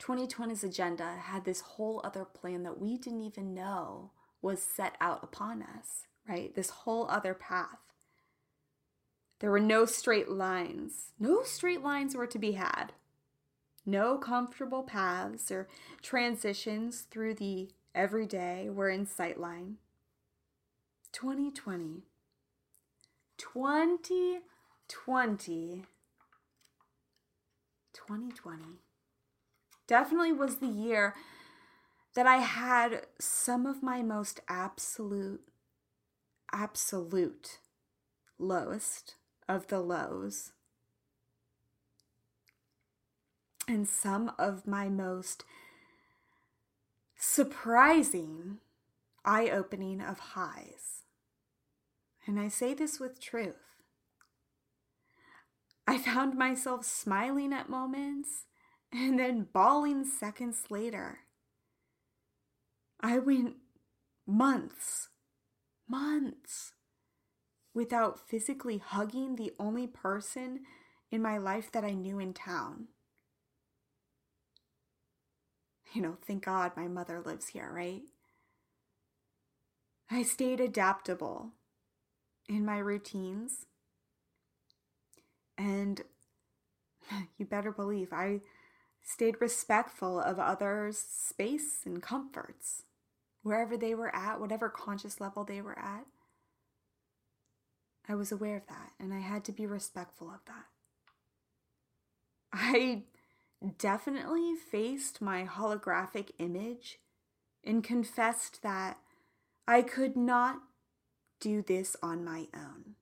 2020's 0.01 0.63
agenda 0.63 1.15
had 1.15 1.45
this 1.45 1.61
whole 1.61 2.01
other 2.03 2.25
plan 2.25 2.63
that 2.63 2.81
we 2.81 2.97
didn't 2.97 3.21
even 3.21 3.53
know 3.53 4.11
was 4.41 4.61
set 4.61 4.95
out 4.99 5.23
upon 5.23 5.61
us, 5.61 6.07
right? 6.27 6.53
This 6.55 6.69
whole 6.69 7.07
other 7.09 7.33
path. 7.33 7.79
There 9.39 9.51
were 9.51 9.59
no 9.59 9.85
straight 9.85 10.29
lines. 10.29 11.11
No 11.19 11.43
straight 11.43 11.81
lines 11.81 12.15
were 12.15 12.27
to 12.27 12.39
be 12.39 12.53
had. 12.53 12.93
No 13.85 14.17
comfortable 14.17 14.83
paths 14.83 15.51
or 15.51 15.67
transitions 16.01 17.01
through 17.01 17.35
the 17.35 17.69
everyday 17.93 18.69
were 18.69 18.89
in 18.89 19.05
sightline. 19.05 19.75
2020. 21.11 22.03
2020 23.37 25.85
2020 27.93 28.63
definitely 29.87 30.31
was 30.31 30.57
the 30.57 30.67
year 30.67 31.13
that 32.15 32.27
I 32.27 32.37
had 32.37 33.07
some 33.19 33.65
of 33.65 33.83
my 33.83 34.01
most 34.01 34.39
absolute, 34.47 35.41
absolute 36.51 37.59
lowest 38.37 39.15
of 39.49 39.67
the 39.67 39.79
lows. 39.79 40.51
And 43.67 43.87
some 43.87 44.31
of 44.37 44.67
my 44.67 44.89
most 44.89 45.45
surprising, 47.15 48.57
eye 49.23 49.49
opening 49.49 50.01
of 50.01 50.19
highs. 50.19 51.03
And 52.25 52.39
I 52.39 52.49
say 52.49 52.73
this 52.73 52.99
with 52.99 53.21
truth. 53.21 53.55
I 55.87 55.97
found 55.97 56.37
myself 56.37 56.85
smiling 56.85 57.53
at 57.53 57.69
moments 57.69 58.45
and 58.91 59.19
then 59.19 59.47
bawling 59.53 60.05
seconds 60.05 60.63
later. 60.69 61.19
I 63.01 63.19
went 63.19 63.55
months, 64.25 65.09
months 65.89 66.73
without 67.73 68.19
physically 68.29 68.77
hugging 68.77 69.35
the 69.35 69.51
only 69.59 69.87
person 69.87 70.61
in 71.11 71.21
my 71.21 71.37
life 71.37 71.71
that 71.71 71.83
I 71.83 71.91
knew 71.91 72.19
in 72.19 72.33
town. 72.33 72.87
You 75.93 76.01
know, 76.01 76.17
thank 76.25 76.45
God 76.45 76.71
my 76.75 76.87
mother 76.87 77.21
lives 77.21 77.49
here, 77.49 77.71
right? 77.71 78.01
I 80.09 80.23
stayed 80.23 80.59
adaptable 80.59 81.51
in 82.49 82.65
my 82.65 82.77
routines 82.79 83.65
and 85.57 86.01
you 87.37 87.45
better 87.45 87.71
believe 87.71 88.11
I 88.11 88.41
stayed 89.03 89.41
respectful 89.41 90.19
of 90.19 90.39
others' 90.39 90.97
space 90.97 91.81
and 91.85 92.01
comforts, 92.01 92.83
wherever 93.43 93.77
they 93.77 93.93
were 93.95 94.15
at, 94.15 94.39
whatever 94.39 94.69
conscious 94.69 95.19
level 95.21 95.43
they 95.43 95.61
were 95.61 95.77
at. 95.77 96.05
I 98.07 98.15
was 98.15 98.31
aware 98.31 98.57
of 98.57 98.67
that, 98.67 98.91
and 98.99 99.13
I 99.13 99.19
had 99.19 99.43
to 99.45 99.51
be 99.51 99.65
respectful 99.65 100.29
of 100.29 100.39
that. 100.47 100.65
I 102.53 103.03
definitely 103.77 104.55
faced 104.55 105.21
my 105.21 105.45
holographic 105.45 106.31
image 106.37 106.99
and 107.63 107.83
confessed 107.83 108.61
that 108.61 108.97
I 109.67 109.81
could 109.81 110.17
not 110.17 110.59
do 111.39 111.61
this 111.61 111.95
on 112.03 112.23
my 112.23 112.47
own. 112.53 112.95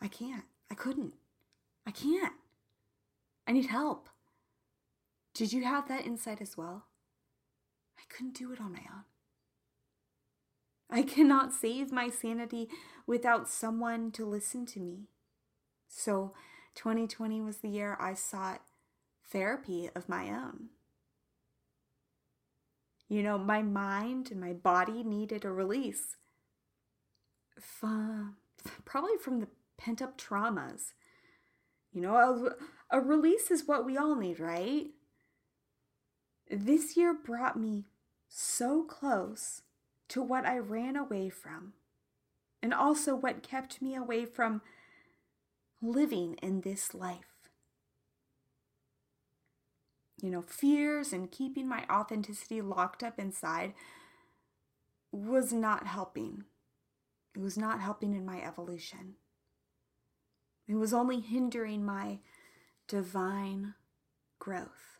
I 0.00 0.08
can't. 0.08 0.44
I 0.70 0.74
couldn't. 0.74 1.14
I 1.86 1.90
can't. 1.90 2.34
I 3.46 3.52
need 3.52 3.66
help. 3.66 4.08
Did 5.34 5.52
you 5.52 5.64
have 5.64 5.88
that 5.88 6.04
insight 6.04 6.40
as 6.40 6.56
well? 6.56 6.86
I 7.96 8.02
couldn't 8.08 8.34
do 8.36 8.52
it 8.52 8.60
on 8.60 8.72
my 8.72 8.80
own. 8.92 9.04
I 10.90 11.02
cannot 11.02 11.52
save 11.52 11.92
my 11.92 12.08
sanity 12.08 12.68
without 13.06 13.48
someone 13.48 14.10
to 14.12 14.24
listen 14.24 14.66
to 14.66 14.80
me. 14.80 15.08
So, 15.88 16.34
2020 16.78 17.40
was 17.40 17.56
the 17.56 17.68
year 17.68 17.96
I 17.98 18.14
sought 18.14 18.62
therapy 19.32 19.90
of 19.96 20.08
my 20.08 20.28
own. 20.28 20.68
You 23.08 23.24
know, 23.24 23.36
my 23.36 23.62
mind 23.62 24.30
and 24.30 24.40
my 24.40 24.52
body 24.52 25.02
needed 25.02 25.44
a 25.44 25.50
release. 25.50 26.14
From, 27.60 28.36
probably 28.84 29.16
from 29.20 29.40
the 29.40 29.48
pent 29.76 30.00
up 30.00 30.16
traumas. 30.16 30.92
You 31.92 32.02
know, 32.02 32.16
a, 32.16 32.98
a 32.98 33.00
release 33.00 33.50
is 33.50 33.66
what 33.66 33.84
we 33.84 33.96
all 33.96 34.14
need, 34.14 34.38
right? 34.38 34.86
This 36.48 36.96
year 36.96 37.12
brought 37.12 37.58
me 37.58 37.86
so 38.28 38.84
close 38.84 39.62
to 40.10 40.22
what 40.22 40.46
I 40.46 40.58
ran 40.58 40.94
away 40.94 41.28
from, 41.28 41.72
and 42.62 42.72
also 42.72 43.16
what 43.16 43.42
kept 43.42 43.82
me 43.82 43.96
away 43.96 44.24
from 44.26 44.62
living 45.80 46.34
in 46.42 46.62
this 46.62 46.94
life. 46.94 47.50
You 50.20 50.30
know, 50.30 50.42
fears 50.42 51.12
and 51.12 51.30
keeping 51.30 51.68
my 51.68 51.84
authenticity 51.90 52.60
locked 52.60 53.04
up 53.04 53.18
inside 53.18 53.74
was 55.12 55.52
not 55.52 55.86
helping. 55.86 56.44
It 57.34 57.40
was 57.40 57.56
not 57.56 57.80
helping 57.80 58.14
in 58.14 58.26
my 58.26 58.42
evolution. 58.42 59.14
It 60.66 60.74
was 60.74 60.92
only 60.92 61.20
hindering 61.20 61.84
my 61.84 62.18
divine 62.88 63.74
growth. 64.38 64.98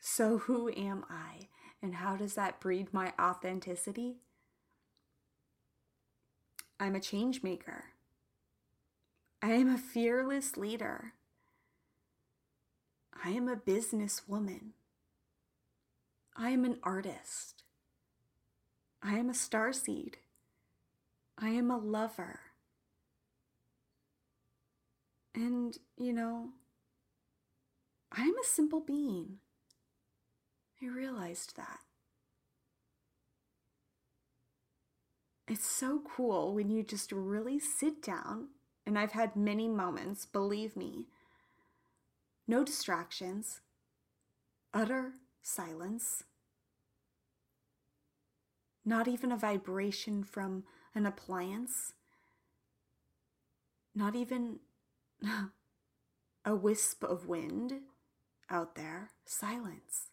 So, 0.00 0.38
who 0.38 0.68
am 0.70 1.04
I, 1.08 1.48
and 1.80 1.94
how 1.94 2.16
does 2.16 2.34
that 2.34 2.60
breed 2.60 2.92
my 2.92 3.12
authenticity? 3.20 4.16
I'm 6.78 6.94
a 6.94 7.00
change 7.00 7.42
maker. 7.42 7.91
I 9.44 9.54
am 9.54 9.68
a 9.68 9.76
fearless 9.76 10.56
leader. 10.56 11.14
I 13.24 13.30
am 13.30 13.48
a 13.48 13.56
businesswoman. 13.56 14.70
I 16.36 16.50
am 16.50 16.64
an 16.64 16.78
artist. 16.84 17.64
I 19.02 19.14
am 19.14 19.28
a 19.28 19.32
starseed. 19.32 20.14
I 21.36 21.48
am 21.48 21.72
a 21.72 21.76
lover. 21.76 22.38
And, 25.34 25.76
you 25.98 26.12
know, 26.12 26.50
I 28.12 28.22
am 28.22 28.34
a 28.40 28.46
simple 28.46 28.80
being. 28.80 29.38
I 30.80 30.86
realized 30.86 31.56
that. 31.56 31.80
It's 35.48 35.66
so 35.66 36.00
cool 36.04 36.54
when 36.54 36.70
you 36.70 36.84
just 36.84 37.10
really 37.10 37.58
sit 37.58 38.02
down, 38.02 38.48
and 38.86 38.98
I've 38.98 39.12
had 39.12 39.36
many 39.36 39.68
moments, 39.68 40.26
believe 40.26 40.76
me. 40.76 41.06
No 42.46 42.64
distractions, 42.64 43.60
utter 44.74 45.12
silence, 45.42 46.24
not 48.84 49.06
even 49.06 49.30
a 49.30 49.36
vibration 49.36 50.24
from 50.24 50.64
an 50.94 51.06
appliance, 51.06 51.94
not 53.94 54.16
even 54.16 54.58
a 56.44 56.54
wisp 56.54 57.04
of 57.04 57.26
wind 57.26 57.74
out 58.50 58.74
there, 58.74 59.10
silence. 59.24 60.08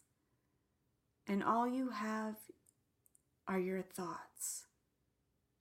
And 1.28 1.44
all 1.44 1.68
you 1.68 1.90
have 1.90 2.36
are 3.48 3.60
your 3.60 3.82
thoughts. 3.82 4.66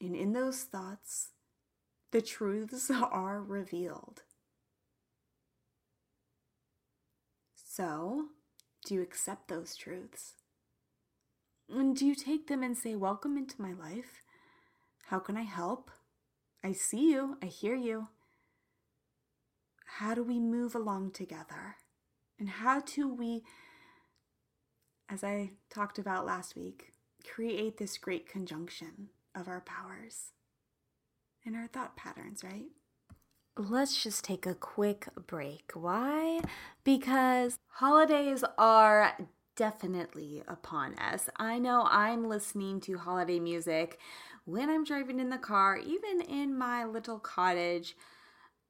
And 0.01 0.15
in 0.15 0.33
those 0.33 0.63
thoughts, 0.63 1.31
the 2.13 2.23
truths 2.23 2.91
are 3.13 3.43
revealed. 3.43 4.23
So, 7.55 8.27
do 8.85 8.95
you 8.95 9.03
accept 9.03 9.49
those 9.49 9.77
truths? 9.77 10.35
And 11.71 11.95
do 11.97 12.07
you 12.07 12.15
take 12.15 12.47
them 12.49 12.63
and 12.63 12.77
say, 12.77 12.95
Welcome 12.95 13.37
into 13.37 13.61
my 13.61 13.73
life? 13.73 14.23
How 15.07 15.19
can 15.19 15.37
I 15.37 15.43
help? 15.43 15.91
I 16.65 16.73
see 16.73 17.13
you, 17.13 17.37
I 17.43 17.47
hear 17.47 17.75
you 17.77 18.09
how 19.99 20.15
do 20.15 20.23
we 20.23 20.39
move 20.39 20.75
along 20.75 21.11
together? 21.11 21.77
And 22.39 22.49
how 22.49 22.81
do 22.81 23.13
we, 23.13 23.43
as 25.09 25.25
I 25.25 25.53
talked 25.71 25.99
about 25.99 26.27
last 26.27 26.55
week, 26.55 26.93
create 27.29 27.79
this 27.79 27.99
great 27.99 28.29
conjunction 28.29 29.09
of 29.35 29.49
our 29.49 29.61
powers 29.63 30.33
and 31.49 31.57
our 31.57 31.67
thought 31.67 31.97
patterns, 31.97 32.45
right? 32.45 32.67
Let's 33.57 34.01
just 34.01 34.23
take 34.23 34.47
a 34.47 34.55
quick 34.55 35.09
break. 35.27 35.73
Why? 35.75 36.43
Because 36.85 37.57
holidays 37.67 38.45
are 38.59 39.17
definitely 39.57 40.43
upon 40.47 40.95
us. 40.99 41.29
I 41.39 41.59
know 41.59 41.89
I'm 41.91 42.29
listening 42.29 42.81
to 42.83 42.99
holiday 42.99 43.41
music 43.41 43.99
when 44.45 44.69
I'm 44.71 44.85
driving 44.85 45.19
in 45.19 45.31
the 45.31 45.39
car, 45.39 45.79
even 45.79 46.21
in 46.21 46.57
my 46.57 46.85
little 46.85 47.19
cottage 47.19 47.97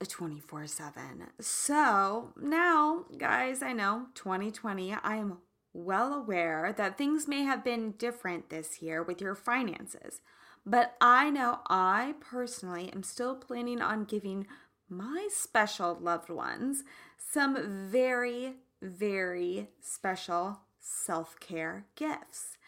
uh, 0.01 0.07
24 0.09 0.69
7. 0.69 1.03
So 1.41 2.33
now, 2.41 3.05
guys, 3.19 3.61
I 3.61 3.73
know 3.73 4.07
2020, 4.15 4.95
I 4.95 5.17
am 5.17 5.39
well 5.75 6.15
aware 6.15 6.73
that 6.77 6.97
things 6.97 7.27
may 7.29 7.43
have 7.43 7.65
been 7.65 7.93
different 7.93 8.49
this 8.49 8.81
year 8.81 9.03
with 9.03 9.21
your 9.21 9.35
finances. 9.35 10.21
But 10.69 10.97
I 11.01 11.31
know 11.31 11.61
I 11.71 12.15
personally 12.21 12.93
am 12.93 13.03
still 13.03 13.35
planning 13.35 13.81
on 13.81 14.05
giving 14.05 14.47
my 14.87 15.29
special 15.31 15.97
loved 15.99 16.29
ones 16.29 16.85
some 17.17 17.89
very, 17.91 18.57
very 18.83 19.69
special 19.81 20.61
self 20.79 21.41
care 21.41 21.87
gifts. 21.97 22.59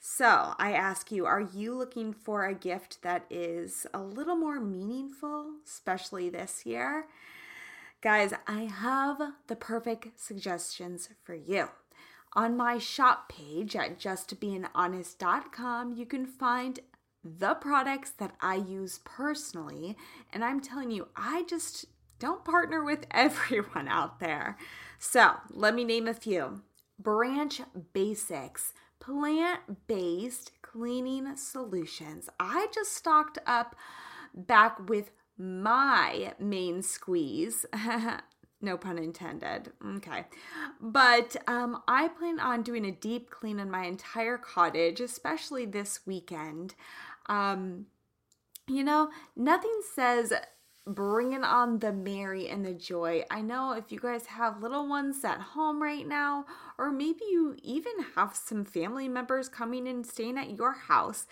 So 0.00 0.54
I 0.58 0.72
ask 0.72 1.12
you, 1.12 1.26
are 1.26 1.42
you 1.42 1.74
looking 1.74 2.14
for 2.14 2.46
a 2.46 2.54
gift 2.54 3.02
that 3.02 3.26
is 3.28 3.86
a 3.92 4.00
little 4.00 4.36
more 4.36 4.58
meaningful, 4.58 5.56
especially 5.66 6.30
this 6.30 6.64
year? 6.64 7.06
Guys, 8.00 8.32
I 8.46 8.62
have 8.62 9.20
the 9.48 9.56
perfect 9.56 10.18
suggestions 10.18 11.10
for 11.22 11.34
you. 11.34 11.68
On 12.32 12.56
my 12.56 12.78
shop 12.78 13.28
page 13.28 13.76
at 13.76 13.98
justbeinghonest.com, 13.98 15.92
you 15.92 16.06
can 16.06 16.24
find 16.24 16.80
the 17.24 17.54
products 17.54 18.10
that 18.18 18.34
I 18.40 18.56
use 18.56 19.00
personally. 19.04 19.96
And 20.32 20.44
I'm 20.44 20.60
telling 20.60 20.90
you, 20.90 21.08
I 21.16 21.44
just 21.44 21.86
don't 22.18 22.44
partner 22.44 22.84
with 22.84 23.06
everyone 23.10 23.88
out 23.88 24.20
there. 24.20 24.56
So 24.98 25.32
let 25.50 25.74
me 25.74 25.84
name 25.84 26.06
a 26.06 26.14
few 26.14 26.62
Branch 26.98 27.60
Basics 27.92 28.72
plant 29.00 29.88
based 29.88 30.52
cleaning 30.62 31.36
solutions. 31.36 32.28
I 32.38 32.68
just 32.72 32.92
stocked 32.94 33.38
up 33.46 33.74
back 34.34 34.88
with 34.88 35.10
my 35.36 36.34
main 36.38 36.82
squeeze. 36.82 37.66
no 38.62 38.76
pun 38.76 38.98
intended. 38.98 39.72
Okay. 39.96 40.24
But 40.80 41.36
um, 41.48 41.82
I 41.88 42.08
plan 42.08 42.38
on 42.38 42.62
doing 42.62 42.84
a 42.84 42.92
deep 42.92 43.28
clean 43.28 43.58
in 43.58 43.70
my 43.70 43.84
entire 43.84 44.38
cottage, 44.38 45.00
especially 45.00 45.66
this 45.66 46.00
weekend. 46.06 46.74
Um, 47.26 47.86
you 48.68 48.84
know, 48.84 49.10
nothing 49.36 49.80
says 49.94 50.32
bringing 50.86 51.44
on 51.44 51.78
the 51.78 51.92
merry 51.92 52.48
and 52.48 52.64
the 52.64 52.74
joy. 52.74 53.24
I 53.30 53.40
know 53.40 53.72
if 53.72 53.92
you 53.92 54.00
guys 54.00 54.26
have 54.26 54.62
little 54.62 54.88
ones 54.88 55.24
at 55.24 55.40
home 55.40 55.82
right 55.82 56.06
now, 56.06 56.44
or 56.78 56.90
maybe 56.90 57.20
you 57.30 57.56
even 57.62 57.92
have 58.16 58.34
some 58.34 58.64
family 58.64 59.08
members 59.08 59.48
coming 59.48 59.86
and 59.86 60.04
staying 60.06 60.38
at 60.38 60.56
your 60.56 60.72
house, 60.72 61.26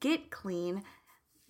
get 0.00 0.30
clean, 0.30 0.82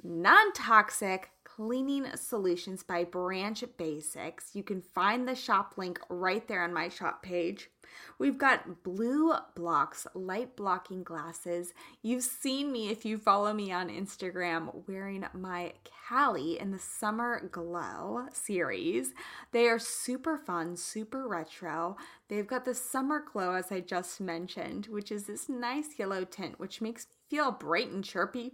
non 0.02 0.52
toxic 0.52 1.30
cleaning 1.56 2.06
solutions 2.16 2.82
by 2.82 3.02
Branch 3.02 3.64
Basics. 3.78 4.50
You 4.54 4.62
can 4.62 4.82
find 4.82 5.26
the 5.26 5.34
shop 5.34 5.74
link 5.78 5.98
right 6.10 6.46
there 6.46 6.62
on 6.62 6.74
my 6.74 6.90
shop 6.90 7.22
page. 7.22 7.70
We've 8.18 8.36
got 8.36 8.82
blue 8.82 9.32
blocks, 9.54 10.06
light 10.14 10.54
blocking 10.54 11.02
glasses. 11.02 11.72
You've 12.02 12.24
seen 12.24 12.72
me 12.72 12.90
if 12.90 13.06
you 13.06 13.16
follow 13.16 13.54
me 13.54 13.72
on 13.72 13.88
Instagram 13.88 14.86
wearing 14.86 15.24
my 15.32 15.72
Callie 16.08 16.58
in 16.58 16.72
the 16.72 16.78
Summer 16.78 17.48
Glow 17.50 18.26
series. 18.32 19.14
They 19.52 19.66
are 19.66 19.78
super 19.78 20.36
fun, 20.36 20.76
super 20.76 21.26
retro. 21.26 21.96
They've 22.28 22.46
got 22.46 22.66
the 22.66 22.74
Summer 22.74 23.24
Glow, 23.32 23.54
as 23.54 23.72
I 23.72 23.80
just 23.80 24.20
mentioned, 24.20 24.88
which 24.90 25.10
is 25.10 25.24
this 25.24 25.48
nice 25.48 25.98
yellow 25.98 26.24
tint, 26.24 26.60
which 26.60 26.82
makes 26.82 27.06
me 27.06 27.12
feel 27.30 27.50
bright 27.50 27.90
and 27.90 28.04
chirpy 28.04 28.52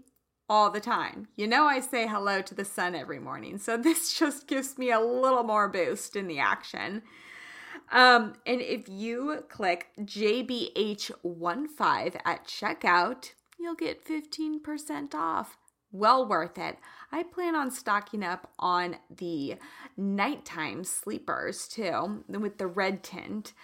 all 0.52 0.70
the 0.70 0.80
time. 0.80 1.28
You 1.34 1.46
know, 1.46 1.64
I 1.64 1.80
say 1.80 2.06
hello 2.06 2.42
to 2.42 2.54
the 2.54 2.66
sun 2.66 2.94
every 2.94 3.18
morning, 3.18 3.56
so 3.56 3.76
this 3.78 4.12
just 4.12 4.46
gives 4.46 4.76
me 4.76 4.90
a 4.90 5.00
little 5.00 5.44
more 5.44 5.66
boost 5.66 6.14
in 6.14 6.26
the 6.26 6.40
action. 6.40 7.00
Um, 7.90 8.34
and 8.44 8.60
if 8.60 8.86
you 8.86 9.44
click 9.48 9.86
JBH15 9.98 12.20
at 12.26 12.46
checkout, 12.46 13.32
you'll 13.58 13.74
get 13.74 14.04
15% 14.04 15.14
off. 15.14 15.56
Well 15.90 16.28
worth 16.28 16.58
it. 16.58 16.76
I 17.10 17.22
plan 17.22 17.56
on 17.56 17.70
stocking 17.70 18.22
up 18.22 18.50
on 18.58 18.96
the 19.14 19.56
nighttime 19.96 20.84
sleepers 20.84 21.66
too, 21.66 22.24
with 22.28 22.58
the 22.58 22.66
red 22.66 23.02
tint. 23.02 23.54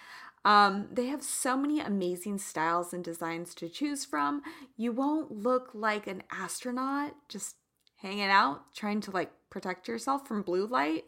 Um, 0.45 0.87
they 0.91 1.07
have 1.07 1.21
so 1.21 1.57
many 1.57 1.79
amazing 1.79 2.37
styles 2.37 2.93
and 2.93 3.03
designs 3.03 3.53
to 3.55 3.69
choose 3.69 4.05
from. 4.05 4.41
You 4.77 4.91
won't 4.91 5.31
look 5.31 5.71
like 5.73 6.07
an 6.07 6.23
astronaut 6.31 7.13
just 7.27 7.55
hanging 7.97 8.29
out, 8.29 8.73
trying 8.73 9.01
to 9.01 9.11
like 9.11 9.31
protect 9.49 9.87
yourself 9.87 10.27
from 10.27 10.41
blue 10.41 10.65
light. 10.65 11.05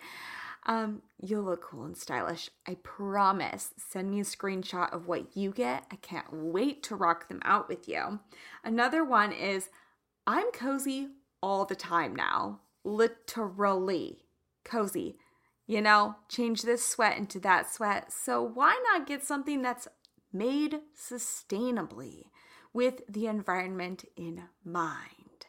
Um, 0.68 1.02
you'll 1.20 1.44
look 1.44 1.64
cool 1.64 1.86
and 1.86 1.98
stylish. 1.98 2.50
I 2.68 2.76
promise. 2.84 3.74
Send 3.78 4.12
me 4.12 4.20
a 4.20 4.24
screenshot 4.24 4.94
of 4.94 5.08
what 5.08 5.36
you 5.36 5.52
get. 5.52 5.86
I 5.92 5.96
can't 5.96 6.32
wait 6.32 6.84
to 6.84 6.96
rock 6.96 7.30
them 7.30 7.42
out 7.44 7.68
with 7.68 7.88
you. 7.88 8.20
Another 8.64 9.04
one 9.04 9.32
is 9.32 9.70
I'm 10.28 10.52
cozy 10.52 11.10
all 11.42 11.66
the 11.66 11.76
time 11.76 12.16
now. 12.16 12.60
Literally 12.84 14.26
cozy. 14.64 15.18
You 15.68 15.82
know, 15.82 16.16
change 16.28 16.64
this 16.64 16.86
sweat 16.86 17.18
into 17.18 17.40
that 17.42 17.72
sweat. 17.74 18.12
So 18.12 18.42
why 18.42 18.80
not 18.92 19.08
get 19.08 19.24
something 19.24 19.62
that's 19.62 19.88
made 20.34 20.80
sustainably 20.98 22.26
with 22.74 23.02
the 23.08 23.28
environment 23.28 24.06
in 24.16 24.44
mind? 24.64 25.46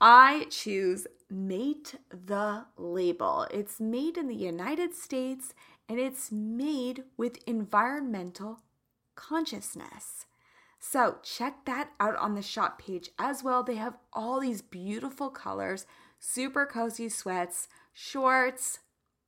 I 0.00 0.46
choose 0.50 1.06
Mate 1.30 1.94
the 2.10 2.66
Label. 2.76 3.46
It's 3.50 3.80
made 3.80 4.16
in 4.16 4.28
the 4.28 4.34
United 4.34 4.94
States 4.94 5.54
and 5.88 5.98
it's 5.98 6.30
made 6.32 7.04
with 7.16 7.38
environmental 7.46 8.60
consciousness. 9.14 10.26
So 10.78 11.16
check 11.22 11.64
that 11.64 11.90
out 11.98 12.16
on 12.16 12.34
the 12.34 12.42
shop 12.42 12.78
page 12.78 13.10
as 13.18 13.42
well. 13.42 13.62
They 13.62 13.76
have 13.76 13.96
all 14.12 14.40
these 14.40 14.60
beautiful 14.60 15.30
colors, 15.30 15.86
super 16.18 16.66
cozy 16.66 17.08
sweats, 17.08 17.68
shorts. 17.92 18.80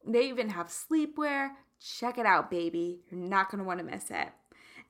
They 0.06 0.28
even 0.28 0.50
have 0.50 0.68
sleepwear. 0.68 1.50
Check 1.80 2.18
it 2.18 2.26
out, 2.26 2.50
baby. 2.50 3.00
You're 3.10 3.20
not 3.20 3.50
going 3.50 3.58
to 3.58 3.64
want 3.64 3.80
to 3.80 3.84
miss 3.84 4.10
it. 4.10 4.28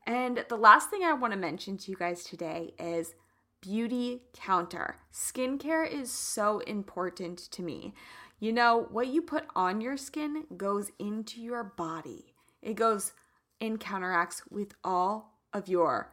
And 0.07 0.44
the 0.48 0.57
last 0.57 0.90
thing 0.90 1.02
I 1.02 1.12
want 1.14 1.33
to 1.33 1.38
mention 1.38 1.76
to 1.79 1.90
you 1.90 1.96
guys 1.96 2.22
today 2.22 2.74
is 2.79 3.14
beauty 3.61 4.22
counter. 4.33 4.98
Skincare 5.12 5.90
is 5.90 6.12
so 6.12 6.61
important 6.61 7.38
to 7.50 7.62
me. 7.62 7.94
You 8.38 8.52
know, 8.52 8.87
what 8.90 9.09
you 9.09 9.22
put 9.22 9.44
on 9.57 9.81
your 9.81 9.96
skin 9.96 10.44
goes 10.57 10.90
into 10.98 11.40
your 11.40 11.64
body, 11.64 12.35
it 12.62 12.74
goes 12.74 13.12
and 13.61 13.81
counteracts 13.81 14.42
with 14.50 14.74
all 14.85 15.33
of 15.52 15.68
your 15.68 16.12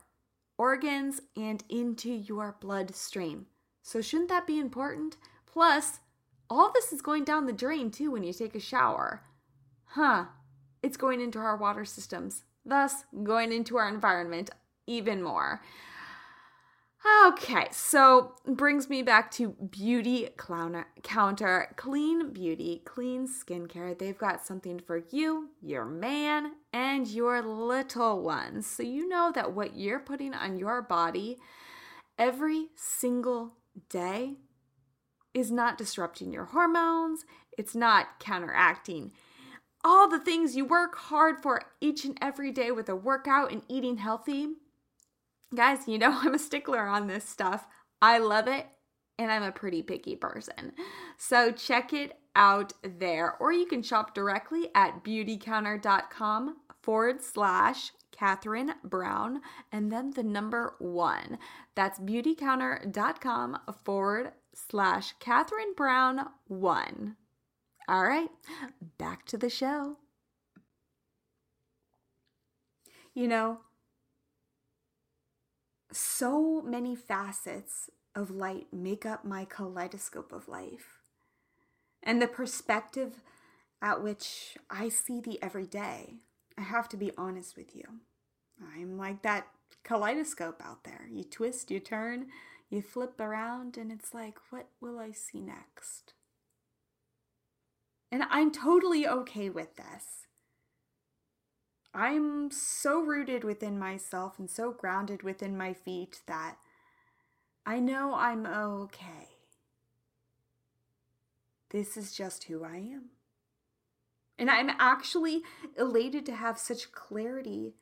organs 0.58 1.22
and 1.36 1.64
into 1.70 2.10
your 2.10 2.56
bloodstream. 2.62 3.48
So, 3.82 4.02
shouldn't 4.02 4.30
that 4.30 4.48
be 4.48 4.60
important? 4.60 5.18
Plus, 5.46 6.00
all 6.54 6.72
this 6.72 6.94
is 6.94 7.02
going 7.02 7.24
down 7.24 7.46
the 7.46 7.54
drain 7.54 7.92
too 7.92 8.12
when 8.12 8.24
you 8.24 8.34
take 8.34 8.56
a 8.56 8.60
shower. 8.60 9.22
Huh, 9.86 10.26
it's 10.82 10.98
going 10.98 11.22
into 11.22 11.40
our 11.40 11.58
water 11.58 11.86
systems, 11.86 12.44
thus 12.66 13.06
going 13.24 13.52
into 13.52 13.78
our 13.78 13.88
environment 13.88 14.50
even 14.88 15.22
more. 15.22 15.62
Okay, 17.26 17.68
so 17.72 18.36
brings 18.46 18.90
me 18.90 19.04
back 19.04 19.30
to 19.32 19.52
Beautycounter, 19.52 20.86
Clean 21.76 22.32
Beauty, 22.32 22.82
Clean 22.86 23.28
Skincare. 23.28 23.98
They've 23.98 24.18
got 24.18 24.46
something 24.46 24.80
for 24.80 25.04
you, 25.12 25.50
your 25.62 25.84
man, 25.84 26.54
and 26.72 27.06
your 27.08 27.42
little 27.42 28.22
ones. 28.22 28.66
So 28.66 28.84
you 28.84 29.10
know 29.10 29.34
that 29.36 29.54
what 29.54 29.76
you're 29.76 30.00
putting 30.00 30.34
on 30.34 30.58
your 30.58 30.82
body 30.82 31.40
every 32.18 32.68
single 32.76 33.58
day 33.90 34.36
is 35.34 35.52
not 35.52 35.78
disrupting 35.78 36.32
your 36.32 36.46
hormones, 36.46 37.26
it's 37.58 37.76
not 37.76 38.20
counteracting 38.20 39.12
all 39.86 40.08
the 40.08 40.20
things 40.20 40.56
you 40.56 40.64
work 40.64 40.96
hard 40.96 41.42
for 41.44 41.62
each 41.82 42.06
and 42.06 42.18
every 42.22 42.52
day 42.52 42.72
with 42.72 42.88
a 42.88 42.96
workout 42.96 43.52
and 43.52 43.64
eating 43.68 43.98
healthy 43.98 44.48
Guys, 45.54 45.88
you 45.88 45.98
know 45.98 46.12
I'm 46.22 46.34
a 46.34 46.40
stickler 46.40 46.86
on 46.86 47.08
this 47.08 47.28
stuff. 47.28 47.68
I 48.02 48.18
love 48.18 48.48
it 48.48 48.68
and 49.18 49.32
I'm 49.32 49.44
a 49.44 49.52
pretty 49.52 49.84
picky 49.84 50.16
person. 50.16 50.74
So 51.18 51.52
check 51.52 51.94
it 51.94 52.18
out 52.36 52.74
there. 52.82 53.36
Or 53.40 53.54
you 53.54 53.66
can 53.66 53.84
shop 53.84 54.16
directly 54.16 54.70
at 54.74 55.04
beautycounter.com 55.04 56.58
forward 56.82 57.22
slash 57.22 57.92
Catherine 58.12 58.74
Brown 58.84 59.42
and 59.72 59.92
then 59.92 60.12
the 60.12 60.24
number 60.24 60.76
one. 60.80 61.38
That's 61.76 62.00
beautycounter.com 62.00 63.60
forward 63.84 64.32
slash 64.54 65.14
Catherine 65.20 65.74
Brown 65.76 66.28
one. 66.48 67.16
All 67.88 68.06
right, 68.06 68.30
back 68.98 69.26
to 69.28 69.38
the 69.38 69.50
show. 69.50 69.98
You 73.14 73.28
know, 73.28 73.60
so 75.92 76.62
many 76.62 76.96
facets 76.96 77.90
of 78.16 78.32
light 78.32 78.68
make 78.72 79.06
up 79.06 79.26
my 79.26 79.46
kaleidoscope 79.46 80.32
of 80.32 80.48
life. 80.48 81.00
And 82.02 82.22
the 82.22 82.28
perspective 82.28 83.22
at 83.82 84.02
which 84.02 84.58
I 84.70 84.90
see 84.90 85.20
the 85.20 85.42
everyday, 85.44 86.16
I 86.58 86.62
have 86.62 86.88
to 86.90 86.98
be 86.98 87.12
honest 87.18 87.58
with 87.58 87.76
you. 87.76 87.84
I'm 88.76 88.98
like 88.98 89.22
that 89.24 89.48
kaleidoscope 89.84 90.62
out 90.64 90.84
there. 90.84 91.08
You 91.12 91.24
twist, 91.24 91.70
you 91.70 91.80
turn, 91.80 92.28
you 92.74 92.82
flip 92.82 93.20
around, 93.20 93.78
and 93.78 93.92
it's 93.92 94.14
like, 94.14 94.36
what 94.50 94.68
will 94.82 94.98
I 94.98 95.12
see 95.12 95.40
next? 95.40 96.14
And 98.12 98.24
I'm 98.32 98.52
totally 98.52 99.08
okay 99.08 99.50
with 99.50 99.76
this. 99.76 100.28
I'm 101.94 102.50
so 102.50 103.00
rooted 103.00 103.44
within 103.44 103.78
myself 103.78 104.40
and 104.40 104.50
so 104.50 104.72
grounded 104.72 105.22
within 105.22 105.56
my 105.56 105.74
feet 105.74 106.22
that 106.26 106.58
I 107.64 107.80
know 107.80 108.16
I'm 108.16 108.48
okay. 108.48 109.30
This 111.70 111.96
is 111.96 112.12
just 112.12 112.46
who 112.46 112.64
I 112.64 112.78
am. 112.78 113.12
And 114.40 114.50
I'm 114.50 114.72
actually 114.80 115.44
elated 115.78 116.26
to 116.26 116.36
have 116.36 116.58
such 116.58 116.92
clarity 116.92 117.76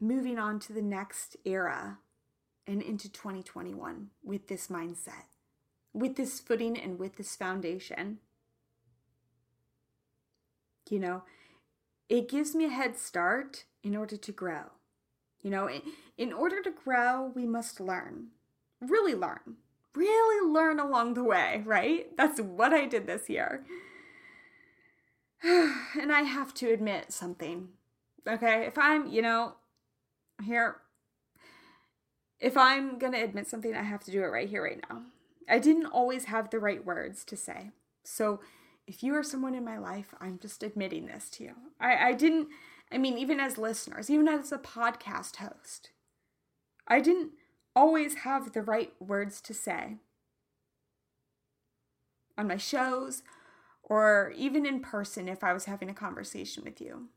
moving 0.00 0.38
on 0.38 0.60
to 0.60 0.72
the 0.72 0.82
next 0.82 1.36
era 1.44 1.98
and 2.66 2.82
into 2.82 3.10
2021 3.10 4.10
with 4.22 4.48
this 4.48 4.68
mindset, 4.68 5.36
with 5.92 6.16
this 6.16 6.40
footing, 6.40 6.78
and 6.78 6.98
with 6.98 7.16
this 7.16 7.36
foundation. 7.36 8.18
You 10.88 10.98
know, 10.98 11.22
it 12.08 12.28
gives 12.28 12.54
me 12.54 12.64
a 12.64 12.70
head 12.70 12.98
start 12.98 13.64
in 13.82 13.96
order 13.96 14.16
to 14.16 14.32
grow. 14.32 14.64
You 15.42 15.50
know, 15.50 15.70
in 16.18 16.32
order 16.32 16.62
to 16.62 16.70
grow, 16.70 17.32
we 17.34 17.46
must 17.46 17.80
learn. 17.80 18.28
Really 18.80 19.14
learn. 19.14 19.56
Really 19.94 20.52
learn 20.52 20.78
along 20.78 21.14
the 21.14 21.24
way, 21.24 21.62
right? 21.64 22.14
That's 22.16 22.40
what 22.40 22.72
I 22.72 22.86
did 22.86 23.06
this 23.06 23.28
year. 23.28 23.64
and 25.42 26.12
I 26.12 26.22
have 26.22 26.52
to 26.54 26.70
admit 26.70 27.12
something. 27.12 27.68
Okay, 28.28 28.66
if 28.66 28.76
I'm, 28.76 29.06
you 29.08 29.22
know, 29.22 29.54
here, 30.44 30.76
if 32.40 32.56
I'm 32.56 32.98
going 32.98 33.12
to 33.12 33.22
admit 33.22 33.48
something, 33.48 33.74
I 33.74 33.82
have 33.82 34.04
to 34.04 34.10
do 34.10 34.22
it 34.22 34.28
right 34.28 34.48
here, 34.48 34.64
right 34.64 34.82
now. 34.90 35.02
I 35.48 35.58
didn't 35.58 35.86
always 35.86 36.26
have 36.26 36.50
the 36.50 36.58
right 36.60 36.84
words 36.84 37.24
to 37.26 37.36
say. 37.36 37.70
So 38.04 38.40
if 38.86 39.02
you 39.02 39.14
are 39.14 39.22
someone 39.22 39.54
in 39.54 39.64
my 39.64 39.78
life, 39.78 40.14
I'm 40.20 40.38
just 40.40 40.62
admitting 40.62 41.06
this 41.06 41.28
to 41.30 41.44
you. 41.44 41.52
I, 41.80 42.08
I 42.10 42.12
didn't, 42.14 42.48
I 42.92 42.98
mean, 42.98 43.18
even 43.18 43.40
as 43.40 43.58
listeners, 43.58 44.10
even 44.10 44.28
as 44.28 44.52
a 44.52 44.58
podcast 44.58 45.36
host, 45.36 45.90
I 46.88 47.00
didn't 47.00 47.32
always 47.76 48.16
have 48.16 48.52
the 48.52 48.62
right 48.62 48.92
words 49.00 49.40
to 49.42 49.54
say. 49.54 49.98
on 52.38 52.48
my 52.48 52.56
shows 52.56 53.22
or 53.82 54.32
even 54.36 54.66
in 54.66 54.80
person 54.80 55.28
if 55.28 55.44
I 55.44 55.52
was 55.52 55.66
having 55.66 55.90
a 55.90 55.94
conversation 55.94 56.64
with 56.64 56.80
you. 56.80 57.08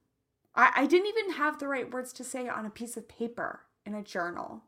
I, 0.56 0.72
I 0.76 0.86
didn't 0.86 1.08
even 1.08 1.34
have 1.38 1.60
the 1.60 1.68
right 1.68 1.92
words 1.92 2.14
to 2.14 2.24
say 2.24 2.48
on 2.48 2.66
a 2.66 2.70
piece 2.70 2.98
of 2.98 3.08
paper 3.08 3.62
in 3.86 3.94
a 3.94 4.04
journal. 4.04 4.64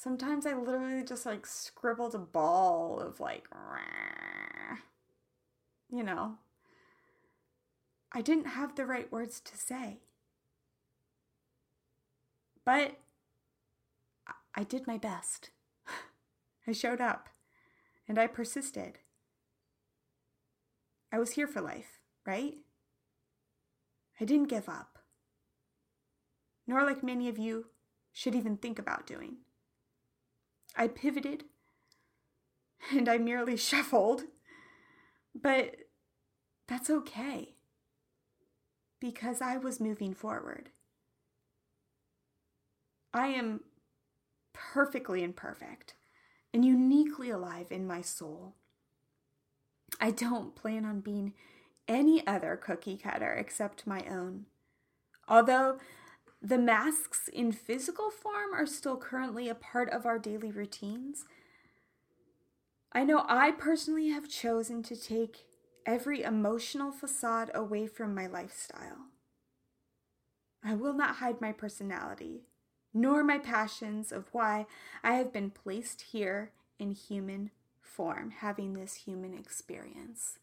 Sometimes 0.00 0.46
I 0.46 0.54
literally 0.54 1.04
just 1.04 1.26
like 1.26 1.44
scribbled 1.44 2.14
a 2.14 2.18
ball 2.18 2.98
of 2.98 3.20
like, 3.20 3.46
you 5.92 6.02
know. 6.02 6.38
I 8.10 8.22
didn't 8.22 8.46
have 8.46 8.74
the 8.74 8.86
right 8.86 9.12
words 9.12 9.40
to 9.40 9.58
say. 9.58 9.98
But 12.64 12.96
I 14.54 14.64
did 14.64 14.86
my 14.86 14.96
best. 14.96 15.50
I 16.66 16.72
showed 16.72 17.02
up 17.02 17.28
and 18.08 18.18
I 18.18 18.26
persisted. 18.26 19.00
I 21.12 21.18
was 21.18 21.32
here 21.32 21.46
for 21.46 21.60
life, 21.60 21.98
right? 22.24 22.54
I 24.18 24.24
didn't 24.24 24.48
give 24.48 24.66
up. 24.66 24.98
Nor 26.66 26.86
like 26.86 27.02
many 27.02 27.28
of 27.28 27.36
you 27.36 27.66
should 28.14 28.34
even 28.34 28.56
think 28.56 28.78
about 28.78 29.06
doing. 29.06 29.36
I 30.76 30.88
pivoted 30.88 31.44
and 32.90 33.08
I 33.08 33.18
merely 33.18 33.56
shuffled, 33.58 34.22
but 35.34 35.76
that's 36.68 36.90
okay 36.90 37.54
because 39.00 39.40
I 39.40 39.56
was 39.56 39.80
moving 39.80 40.14
forward. 40.14 40.70
I 43.12 43.28
am 43.28 43.60
perfectly 44.52 45.24
imperfect 45.24 45.94
and 46.52 46.64
uniquely 46.64 47.30
alive 47.30 47.68
in 47.70 47.86
my 47.86 48.02
soul. 48.02 48.54
I 50.00 50.10
don't 50.10 50.54
plan 50.54 50.84
on 50.84 51.00
being 51.00 51.34
any 51.88 52.24
other 52.26 52.56
cookie 52.56 52.96
cutter 52.96 53.32
except 53.32 53.86
my 53.86 54.04
own. 54.08 54.46
Although 55.26 55.78
the 56.42 56.58
masks 56.58 57.28
in 57.28 57.52
physical 57.52 58.10
form 58.10 58.54
are 58.54 58.66
still 58.66 58.96
currently 58.96 59.48
a 59.48 59.54
part 59.54 59.90
of 59.90 60.06
our 60.06 60.18
daily 60.18 60.50
routines, 60.50 61.24
I 62.92 63.04
know 63.04 63.24
I 63.28 63.52
personally 63.52 64.08
have 64.08 64.28
chosen 64.28 64.82
to 64.84 64.96
take 64.96 65.44
every 65.86 66.22
emotional 66.22 66.90
facade 66.90 67.50
away 67.54 67.86
from 67.86 68.14
my 68.14 68.26
lifestyle. 68.26 69.06
I 70.64 70.74
will 70.74 70.94
not 70.94 71.16
hide 71.16 71.40
my 71.40 71.52
personality, 71.52 72.42
nor 72.92 73.22
my 73.22 73.38
passions 73.38 74.10
of 74.10 74.28
why 74.32 74.66
I 75.02 75.14
have 75.14 75.32
been 75.32 75.50
placed 75.50 76.02
here 76.12 76.52
in 76.78 76.92
human 76.92 77.50
form, 77.80 78.30
having 78.30 78.74
this 78.74 78.94
human 78.94 79.34
experience. 79.34 80.38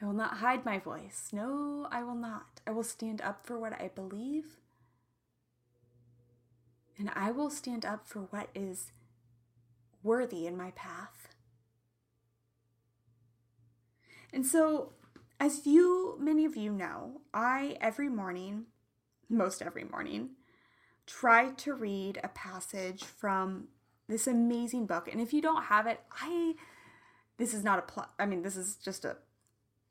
I 0.00 0.06
will 0.06 0.12
not 0.12 0.38
hide 0.38 0.64
my 0.64 0.78
voice. 0.78 1.28
No, 1.32 1.86
I 1.90 2.02
will 2.02 2.16
not. 2.16 2.60
I 2.66 2.72
will 2.72 2.82
stand 2.82 3.20
up 3.20 3.46
for 3.46 3.58
what 3.58 3.74
I 3.80 3.88
believe. 3.94 4.56
And 6.98 7.10
I 7.14 7.30
will 7.30 7.50
stand 7.50 7.84
up 7.84 8.06
for 8.06 8.20
what 8.20 8.48
is 8.54 8.92
worthy 10.02 10.46
in 10.46 10.56
my 10.56 10.72
path. 10.72 11.28
And 14.32 14.46
so, 14.46 14.92
as 15.38 15.66
you, 15.66 16.16
many 16.20 16.44
of 16.44 16.56
you 16.56 16.72
know, 16.72 17.20
I 17.34 17.76
every 17.80 18.08
morning, 18.08 18.66
most 19.28 19.62
every 19.62 19.84
morning, 19.84 20.30
try 21.06 21.50
to 21.50 21.74
read 21.74 22.20
a 22.22 22.28
passage 22.28 23.04
from 23.04 23.68
this 24.08 24.26
amazing 24.26 24.86
book. 24.86 25.08
And 25.10 25.20
if 25.20 25.32
you 25.32 25.42
don't 25.42 25.64
have 25.64 25.86
it, 25.86 26.00
I, 26.10 26.54
this 27.38 27.52
is 27.52 27.64
not 27.64 27.78
a 27.78 27.82
plug. 27.82 28.08
I 28.18 28.26
mean, 28.26 28.42
this 28.42 28.56
is 28.56 28.76
just 28.76 29.04
a 29.04 29.16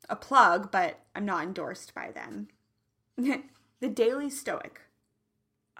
a 0.08 0.16
plug, 0.16 0.70
but 0.70 1.00
I'm 1.14 1.24
not 1.24 1.44
endorsed 1.44 1.94
by 1.94 2.10
them. 2.10 2.48
the 3.16 3.88
Daily 3.88 4.30
Stoic. 4.30 4.80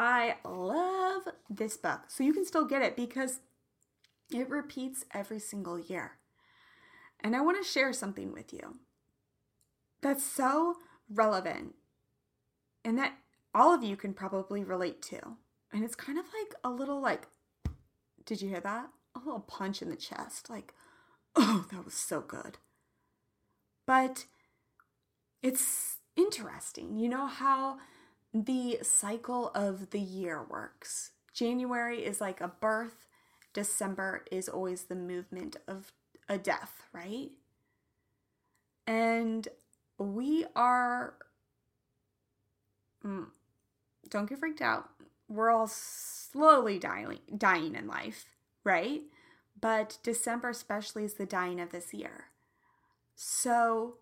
I 0.03 0.35
love 0.45 1.29
this 1.49 1.77
book. 1.77 2.01
So 2.09 2.25
you 2.25 2.33
can 2.33 2.45
still 2.45 2.65
get 2.65 2.83
it 2.83 2.97
because 2.97 3.39
it 4.33 4.51
repeats 4.51 5.05
every 5.15 5.39
single 5.39 5.79
year. 5.79 6.19
And 7.21 7.37
I 7.37 7.41
want 7.41 7.63
to 7.63 7.69
share 7.69 7.93
something 7.93 8.33
with 8.33 8.53
you 8.53 8.81
that's 10.03 10.25
so 10.25 10.79
relevant 11.09 11.77
and 12.85 12.99
that 12.99 13.13
all 13.55 13.73
of 13.73 13.85
you 13.85 13.97
can 13.97 14.13
probably 14.13 14.65
relate 14.65 15.03
to. 15.03 15.21
And 15.73 15.85
it's 15.85 15.95
kind 15.95 16.19
of 16.19 16.25
like 16.37 16.53
a 16.65 16.71
little 16.71 17.01
like, 17.01 17.29
did 18.27 18.43
you 18.43 18.49
hear 18.49 18.61
that? 18.61 18.89
A 19.15 19.21
little 19.21 19.39
punch 19.39 19.83
in 19.83 19.89
the 19.89 19.95
chest. 19.95 20.51
Like, 20.51 20.75
oh, 21.37 21.67
that 21.71 21.85
was 21.85 21.95
so 21.95 22.21
good. 22.21 22.59
But 23.87 24.27
it's 25.45 25.99
interesting. 26.17 26.97
You 26.97 27.09
know 27.09 27.27
how 27.27 27.79
the 28.33 28.79
cycle 28.83 29.51
of 29.55 29.91
the 29.91 30.01
year 30.01 30.43
works. 30.43 31.11
January 31.33 32.05
is 32.05 32.21
like 32.21 32.41
a 32.41 32.49
birth, 32.49 33.07
December 33.53 34.25
is 34.31 34.49
always 34.49 34.85
the 34.85 34.95
movement 34.95 35.57
of 35.67 35.93
a 36.29 36.39
death, 36.39 36.83
right? 36.93 37.31
And 38.87 39.49
we 39.99 40.47
are, 40.57 41.15
mm, 43.05 43.27
don't 44.09 44.29
get 44.29 44.39
freaked 44.39 44.63
out. 44.63 44.89
We're 45.29 45.51
all 45.51 45.69
slowly 45.69 46.79
dying, 46.79 47.19
dying 47.37 47.75
in 47.75 47.87
life, 47.87 48.27
right? 48.65 49.03
But 49.61 49.99
December, 50.03 50.51
especially, 50.51 51.05
is 51.05 51.15
the 51.15 51.27
dying 51.27 51.61
of 51.61 51.71
this 51.71 51.95
year. 51.95 52.27
So, 53.15 53.99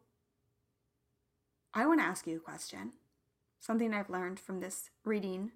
I 1.74 1.86
want 1.86 2.00
to 2.00 2.06
ask 2.06 2.26
you 2.26 2.36
a 2.36 2.40
question. 2.40 2.92
Something 3.60 3.92
I've 3.92 4.10
learned 4.10 4.40
from 4.40 4.60
this 4.60 4.90
reading, 5.04 5.52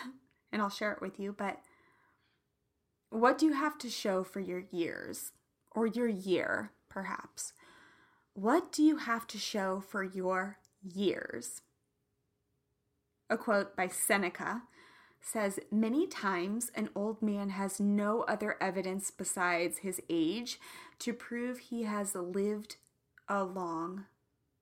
and 0.52 0.62
I'll 0.62 0.70
share 0.70 0.92
it 0.92 1.02
with 1.02 1.18
you. 1.18 1.34
But 1.36 1.58
what 3.10 3.36
do 3.36 3.46
you 3.46 3.52
have 3.52 3.76
to 3.78 3.90
show 3.90 4.22
for 4.22 4.40
your 4.40 4.64
years, 4.70 5.32
or 5.72 5.86
your 5.86 6.08
year, 6.08 6.72
perhaps? 6.88 7.52
What 8.34 8.70
do 8.70 8.82
you 8.82 8.98
have 8.98 9.26
to 9.28 9.38
show 9.38 9.80
for 9.80 10.04
your 10.04 10.58
years? 10.82 11.62
A 13.28 13.36
quote 13.36 13.76
by 13.76 13.88
Seneca 13.88 14.62
says 15.20 15.58
Many 15.70 16.06
times 16.06 16.70
an 16.74 16.90
old 16.94 17.20
man 17.20 17.50
has 17.50 17.80
no 17.80 18.22
other 18.22 18.56
evidence 18.60 19.10
besides 19.10 19.78
his 19.78 20.00
age 20.08 20.60
to 21.00 21.12
prove 21.12 21.58
he 21.58 21.82
has 21.82 22.14
lived 22.14 22.76
a 23.28 23.44
long 23.44 24.06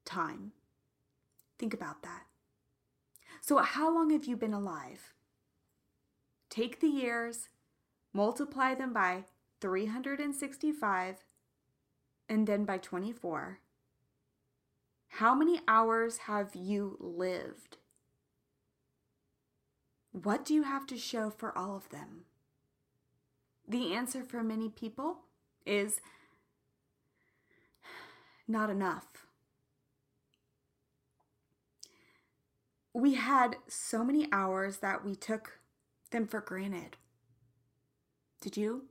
time. 0.05 0.53
Think 1.59 1.75
about 1.75 2.03
that. 2.03 2.23
So, 3.41 3.59
how 3.59 3.95
long 3.95 4.11
have 4.11 4.25
you 4.25 4.37
been 4.37 4.55
alive? 4.55 5.13
Take 6.51 6.81
the 6.81 6.89
years, 6.89 7.49
multiply 8.13 8.75
them 8.75 8.93
by 8.93 9.25
365, 9.61 11.25
and 12.29 12.47
then 12.47 12.65
by 12.65 12.79
24. 12.79 13.61
How 15.09 15.35
many 15.35 15.61
hours 15.69 16.19
have 16.19 16.55
you 16.55 16.97
lived? 17.01 17.79
What 20.13 20.45
do 20.45 20.55
you 20.55 20.63
have 20.63 20.87
to 20.89 20.97
show 20.97 21.31
for 21.31 21.57
all 21.57 21.77
of 21.77 21.89
them? 21.91 22.25
The 23.69 23.93
answer 23.93 24.23
for 24.23 24.43
many 24.43 24.69
people 24.69 25.19
is 25.65 26.01
not 28.49 28.71
enough. 28.71 29.26
We 32.97 33.13
had 33.15 33.57
so 33.69 34.03
many 34.03 34.27
hours 34.33 34.79
that 34.79 35.05
we 35.05 35.15
took 35.15 35.61
them 36.13 36.27
for 36.27 36.41
granted. 36.41 36.97
Did 38.41 38.57
you? 38.57 38.87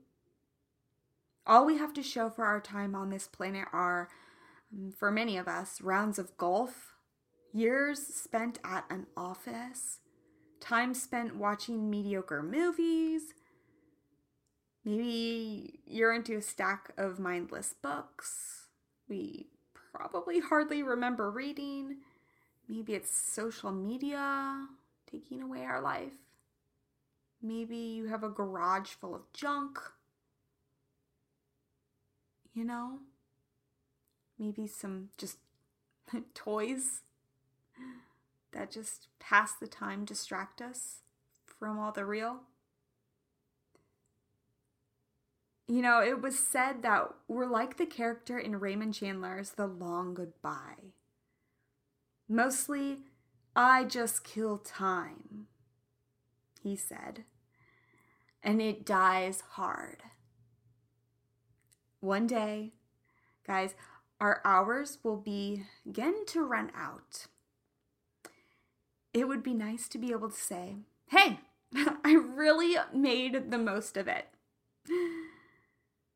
All 1.48 1.66
we 1.66 1.80
have 1.80 1.92
to 1.94 2.04
show 2.04 2.30
for 2.30 2.46
our 2.46 2.62
time 2.62 2.94
on 2.94 3.10
this 3.10 3.28
planet 3.28 3.68
are, 3.74 4.10
um, 4.72 4.94
for 4.96 5.12
many 5.12 5.38
of 5.38 5.48
us, 5.48 5.82
rounds 5.82 6.20
of 6.20 6.38
golf, 6.38 6.94
years 7.52 8.00
spent 8.06 8.60
at 8.64 8.86
an 8.92 9.08
office, 9.18 10.02
time 10.60 10.94
spent 10.94 11.36
watching 11.36 11.90
mediocre 11.90 12.44
movies. 12.44 13.34
Maybe 14.84 15.80
you're 15.88 16.14
into 16.14 16.38
a 16.38 16.44
stack 16.44 16.92
of 16.96 17.18
mindless 17.18 17.74
books 17.82 18.66
we 19.08 19.48
probably 19.94 20.40
hardly 20.40 20.84
remember 20.84 21.30
reading. 21.30 21.98
Maybe 22.68 22.94
it's 22.94 23.16
social 23.16 23.72
media 23.72 24.68
taking 25.10 25.42
away 25.42 25.64
our 25.64 25.82
life. 25.82 26.14
Maybe 27.42 27.78
you 27.78 28.08
have 28.08 28.24
a 28.24 28.30
garage 28.30 28.90
full 28.90 29.14
of 29.14 29.32
junk. 29.34 29.80
You 32.54 32.64
know? 32.64 33.00
Maybe 34.40 34.68
some 34.68 35.10
just 35.18 35.38
toys 36.34 37.02
that 38.52 38.72
just 38.72 39.08
pass 39.20 39.54
the 39.54 39.68
time, 39.68 40.06
distract 40.06 40.62
us 40.62 41.02
from 41.46 41.78
all 41.78 41.92
the 41.92 42.06
real. 42.06 42.42
You 45.68 45.82
know, 45.82 46.02
it 46.02 46.22
was 46.22 46.38
said 46.38 46.84
that 46.84 47.10
we're 47.28 47.48
like 47.48 47.78
the 47.78 47.86
character 47.86 48.38
in 48.38 48.60
Raymond 48.60 48.94
Chandler's 48.94 49.52
The 49.52 49.68
Long 49.68 50.14
Goodbye. 50.14 50.94
Mostly, 52.28 53.00
I 53.56 53.84
just 53.84 54.24
kill 54.24 54.58
time, 54.58 55.48
he 56.62 56.76
said, 56.76 57.24
and 58.42 58.62
it 58.62 58.86
dies 58.86 59.42
hard. 59.52 60.04
One 62.00 62.26
day, 62.28 62.74
guys, 63.46 63.76
our 64.20 64.42
hours 64.44 64.98
will 65.04 65.18
begin 65.18 66.26
to 66.28 66.44
run 66.44 66.72
out. 66.76 67.28
It 69.14 69.28
would 69.28 69.44
be 69.44 69.54
nice 69.54 69.88
to 69.90 69.98
be 69.98 70.12
able 70.12 70.30
to 70.30 70.36
say, 70.36 70.78
hey, 71.08 71.40
I 72.04 72.14
really 72.14 72.76
made 72.94 73.52
the 73.52 73.58
most 73.58 73.98
of 73.98 74.08
it. 74.08 74.28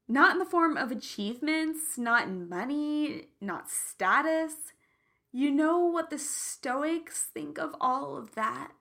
Not 0.07 0.33
in 0.33 0.39
the 0.39 0.45
form 0.45 0.75
of 0.75 0.91
achievements, 0.91 1.97
not 1.97 2.27
in 2.27 2.49
money, 2.49 3.27
not 3.39 3.69
status. 3.69 4.73
You 5.31 5.51
know 5.51 5.79
what 5.79 6.09
the 6.09 6.17
Stoics 6.17 7.21
think 7.33 7.59
of 7.59 7.75
all 7.79 8.17
of 8.17 8.33
that? 8.35 8.71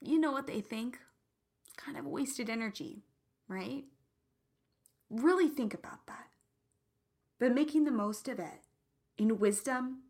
You 0.00 0.20
know 0.20 0.30
what 0.30 0.46
they 0.46 0.60
think? 0.60 0.98
It's 1.64 1.74
kind 1.74 1.98
of 1.98 2.06
wasted 2.06 2.48
energy, 2.48 3.02
right? 3.48 3.84
Really 5.10 5.48
think 5.48 5.74
about 5.74 6.06
that. 6.06 6.28
But 7.40 7.54
making 7.54 7.84
the 7.84 7.90
most 7.90 8.28
of 8.28 8.38
it 8.38 8.62
in 9.18 9.38
wisdom, 9.38 10.02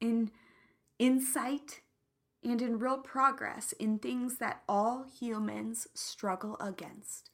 in 0.00 0.30
insight, 0.98 1.80
and 2.44 2.60
in 2.60 2.78
real 2.78 2.98
progress 2.98 3.72
in 3.72 3.98
things 3.98 4.38
that 4.38 4.62
all 4.68 5.04
humans 5.04 5.88
struggle 5.94 6.56
against. 6.60 7.30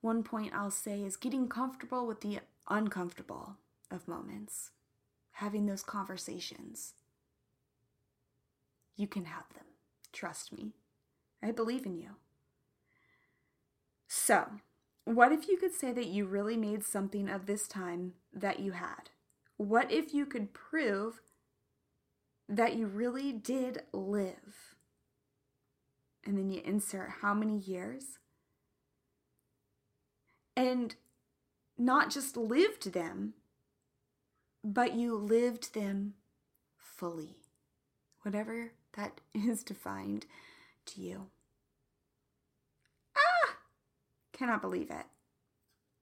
One 0.00 0.22
point 0.22 0.54
I'll 0.54 0.70
say 0.70 1.02
is 1.02 1.16
getting 1.16 1.48
comfortable 1.48 2.06
with 2.06 2.20
the 2.20 2.40
uncomfortable 2.68 3.56
of 3.90 4.06
moments, 4.06 4.70
having 5.38 5.66
those 5.66 5.84
conversations. 5.84 6.94
You 8.96 9.06
can 9.06 9.26
have 9.26 9.44
them. 9.54 9.66
Trust 10.12 10.52
me. 10.52 10.72
I 11.40 11.52
believe 11.52 11.86
in 11.86 11.96
you. 11.96 12.16
So, 14.08 14.46
what 15.04 15.30
if 15.30 15.46
you 15.46 15.56
could 15.56 15.72
say 15.72 15.92
that 15.92 16.08
you 16.08 16.26
really 16.26 16.56
made 16.56 16.82
something 16.84 17.28
of 17.28 17.46
this 17.46 17.68
time 17.68 18.14
that 18.32 18.58
you 18.58 18.72
had? 18.72 19.10
What 19.56 19.92
if 19.92 20.12
you 20.12 20.26
could 20.26 20.52
prove 20.52 21.20
that 22.48 22.74
you 22.74 22.86
really 22.88 23.32
did 23.32 23.82
live? 23.92 24.74
And 26.26 26.36
then 26.36 26.50
you 26.50 26.62
insert 26.64 27.10
how 27.20 27.32
many 27.32 27.58
years? 27.58 28.18
And 30.56 30.96
not 31.78 32.10
just 32.10 32.36
lived 32.36 32.92
them, 32.92 33.34
but 34.74 34.94
you 34.94 35.16
lived 35.16 35.74
them 35.74 36.14
fully. 36.76 37.36
Whatever 38.22 38.72
that 38.96 39.20
is 39.34 39.62
defined 39.62 40.26
to 40.86 41.00
you. 41.00 41.26
Ah! 43.16 43.56
Cannot 44.32 44.60
believe 44.60 44.90
it. 44.90 45.06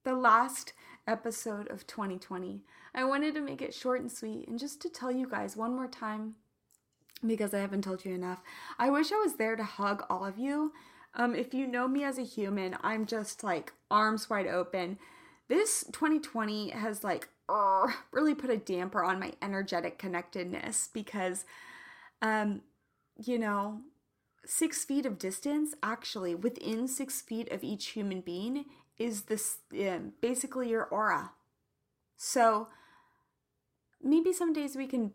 The 0.05 0.15
last 0.15 0.73
episode 1.07 1.71
of 1.71 1.87
2020. 1.87 2.63
I 2.95 3.05
wanted 3.05 3.35
to 3.35 3.41
make 3.41 3.63
it 3.63 3.75
short 3.75 4.01
and 4.01 4.11
sweet 4.11 4.49
and 4.49 4.59
just 4.59 4.81
to 4.83 4.89
tell 4.89 5.13
you 5.13 5.29
guys 5.29 5.57
one 5.57 5.75
more 5.75 5.89
time 5.89 6.35
because 7.25 7.55
I 7.55 7.61
haven't 7.61 7.85
told 7.85 8.05
you 8.05 8.15
enough. 8.15 8.43
I 8.79 8.91
wish 8.91 9.13
I 9.13 9.17
was 9.17 9.35
there 9.37 9.55
to 9.57 9.65
hug 9.65 10.05
all 10.11 10.25
of 10.25 10.39
you. 10.39 10.73
Um, 11.15 11.35
if 11.35 11.55
you 11.55 11.67
know 11.67 11.87
me 11.87 12.03
as 12.05 12.19
a 12.19 12.23
human, 12.23 12.77
I'm 12.83 13.07
just 13.07 13.45
like 13.45 13.73
arms 13.91 14.29
wide 14.29 14.47
open. 14.47 14.99
This 15.49 15.85
2020 15.93 16.71
has 16.71 17.05
like 17.05 17.29
really 18.13 18.35
put 18.35 18.51
a 18.51 18.57
damper 18.57 19.03
on 19.05 19.21
my 19.21 19.33
energetic 19.41 19.99
connectedness 19.99 20.89
because, 20.93 21.45
um, 22.23 22.63
you 23.17 23.39
know, 23.39 23.81
six 24.45 24.85
feet 24.85 25.07
of 25.07 25.19
distance, 25.19 25.75
actually, 25.83 26.35
within 26.35 26.89
six 26.89 27.21
feet 27.21 27.51
of 27.53 27.63
each 27.63 27.89
human 27.89 28.21
being, 28.21 28.65
is 28.99 29.23
this 29.23 29.59
um, 29.73 30.13
basically 30.21 30.71
your 30.71 30.85
aura. 30.85 31.33
So 32.17 32.69
maybe 34.03 34.33
some 34.33 34.53
days 34.53 34.77
we 34.77 34.87
can 34.87 35.13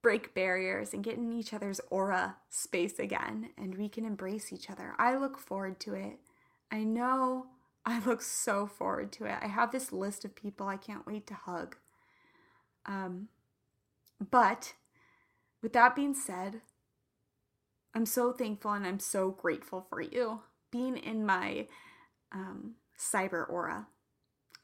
break 0.00 0.34
barriers 0.34 0.92
and 0.92 1.04
get 1.04 1.16
in 1.16 1.32
each 1.32 1.54
other's 1.54 1.80
aura 1.90 2.36
space 2.48 2.98
again 2.98 3.50
and 3.56 3.76
we 3.76 3.88
can 3.88 4.04
embrace 4.04 4.52
each 4.52 4.68
other. 4.68 4.94
I 4.98 5.16
look 5.16 5.38
forward 5.38 5.78
to 5.80 5.94
it. 5.94 6.18
I 6.70 6.82
know 6.82 7.46
I 7.84 7.98
look 8.04 8.22
so 8.22 8.66
forward 8.66 9.12
to 9.12 9.24
it. 9.24 9.36
I 9.42 9.48
have 9.48 9.72
this 9.72 9.92
list 9.92 10.24
of 10.24 10.34
people 10.34 10.68
I 10.68 10.76
can't 10.76 11.06
wait 11.06 11.26
to 11.28 11.34
hug. 11.34 11.76
Um, 12.86 13.28
but 14.30 14.74
with 15.62 15.72
that 15.72 15.96
being 15.96 16.14
said, 16.14 16.60
I'm 17.94 18.06
so 18.06 18.32
thankful 18.32 18.72
and 18.72 18.86
I'm 18.86 19.00
so 19.00 19.30
grateful 19.30 19.86
for 19.88 20.00
you 20.00 20.40
being 20.70 20.96
in 20.96 21.26
my 21.26 21.66
um, 22.32 22.74
cyber 22.98 23.48
aura. 23.48 23.88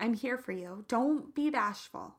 I'm 0.01 0.15
here 0.15 0.39
for 0.39 0.53
you. 0.53 0.85
Don't 0.89 1.35
be 1.35 1.51
bashful. 1.51 2.15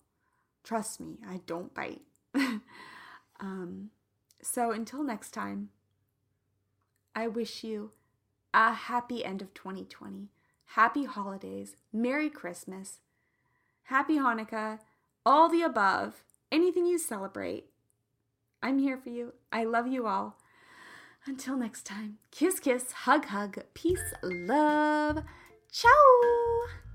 Trust 0.64 1.00
me, 1.00 1.18
I 1.28 1.40
don't 1.46 1.74
bite. 1.74 2.02
um, 3.40 3.90
so 4.42 4.72
until 4.72 5.04
next 5.04 5.32
time, 5.32 5.70
I 7.16 7.28
wish 7.28 7.64
you 7.64 7.92
a 8.54 8.74
happy 8.74 9.26
end 9.26 9.42
of 9.42 9.54
2020, 9.54 10.28
happy 10.74 11.06
holidays, 11.06 11.76
Merry 11.92 12.30
Christmas, 12.30 13.00
Happy 13.84 14.18
Hanukkah, 14.18 14.80
all 15.26 15.50
the 15.50 15.64
above, 15.64 16.24
anything 16.52 16.86
you 16.86 17.00
celebrate. 17.00 17.66
I'm 18.62 18.78
here 18.78 18.98
for 18.98 19.10
you. 19.10 19.34
I 19.52 19.64
love 19.64 19.88
you 19.88 20.06
all. 20.06 20.38
Until 21.26 21.58
next 21.58 21.86
time, 21.88 22.20
kiss, 22.30 22.60
kiss, 22.60 22.92
hug, 22.92 23.26
hug, 23.26 23.58
peace, 23.74 24.14
love. 24.22 25.24
Ciao! 25.72 26.89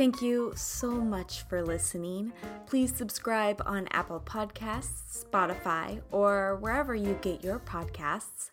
Thank 0.00 0.22
you 0.22 0.54
so 0.56 0.92
much 0.92 1.42
for 1.42 1.62
listening. 1.62 2.32
Please 2.64 2.90
subscribe 2.90 3.60
on 3.66 3.86
Apple 3.90 4.22
Podcasts, 4.24 5.26
Spotify, 5.26 6.00
or 6.10 6.56
wherever 6.56 6.94
you 6.94 7.18
get 7.20 7.44
your 7.44 7.58
podcasts. 7.58 8.48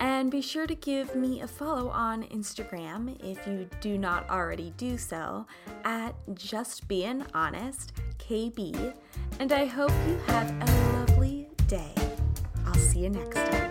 And 0.00 0.32
be 0.32 0.40
sure 0.40 0.66
to 0.66 0.74
give 0.74 1.14
me 1.14 1.42
a 1.42 1.46
follow 1.46 1.90
on 1.90 2.24
Instagram 2.24 3.16
if 3.22 3.46
you 3.46 3.68
do 3.80 3.98
not 3.98 4.28
already 4.28 4.72
do 4.78 4.98
so 4.98 5.46
at 5.84 6.16
Just 6.34 6.88
Being 6.88 7.24
Honest 7.34 7.92
KB. 8.18 8.92
And 9.38 9.52
I 9.52 9.66
hope 9.66 9.92
you 10.08 10.18
have 10.26 10.50
a 10.50 10.96
lovely 10.96 11.46
day. 11.68 11.94
I'll 12.66 12.74
see 12.74 13.04
you 13.04 13.10
next 13.10 13.36
time. 13.36 13.69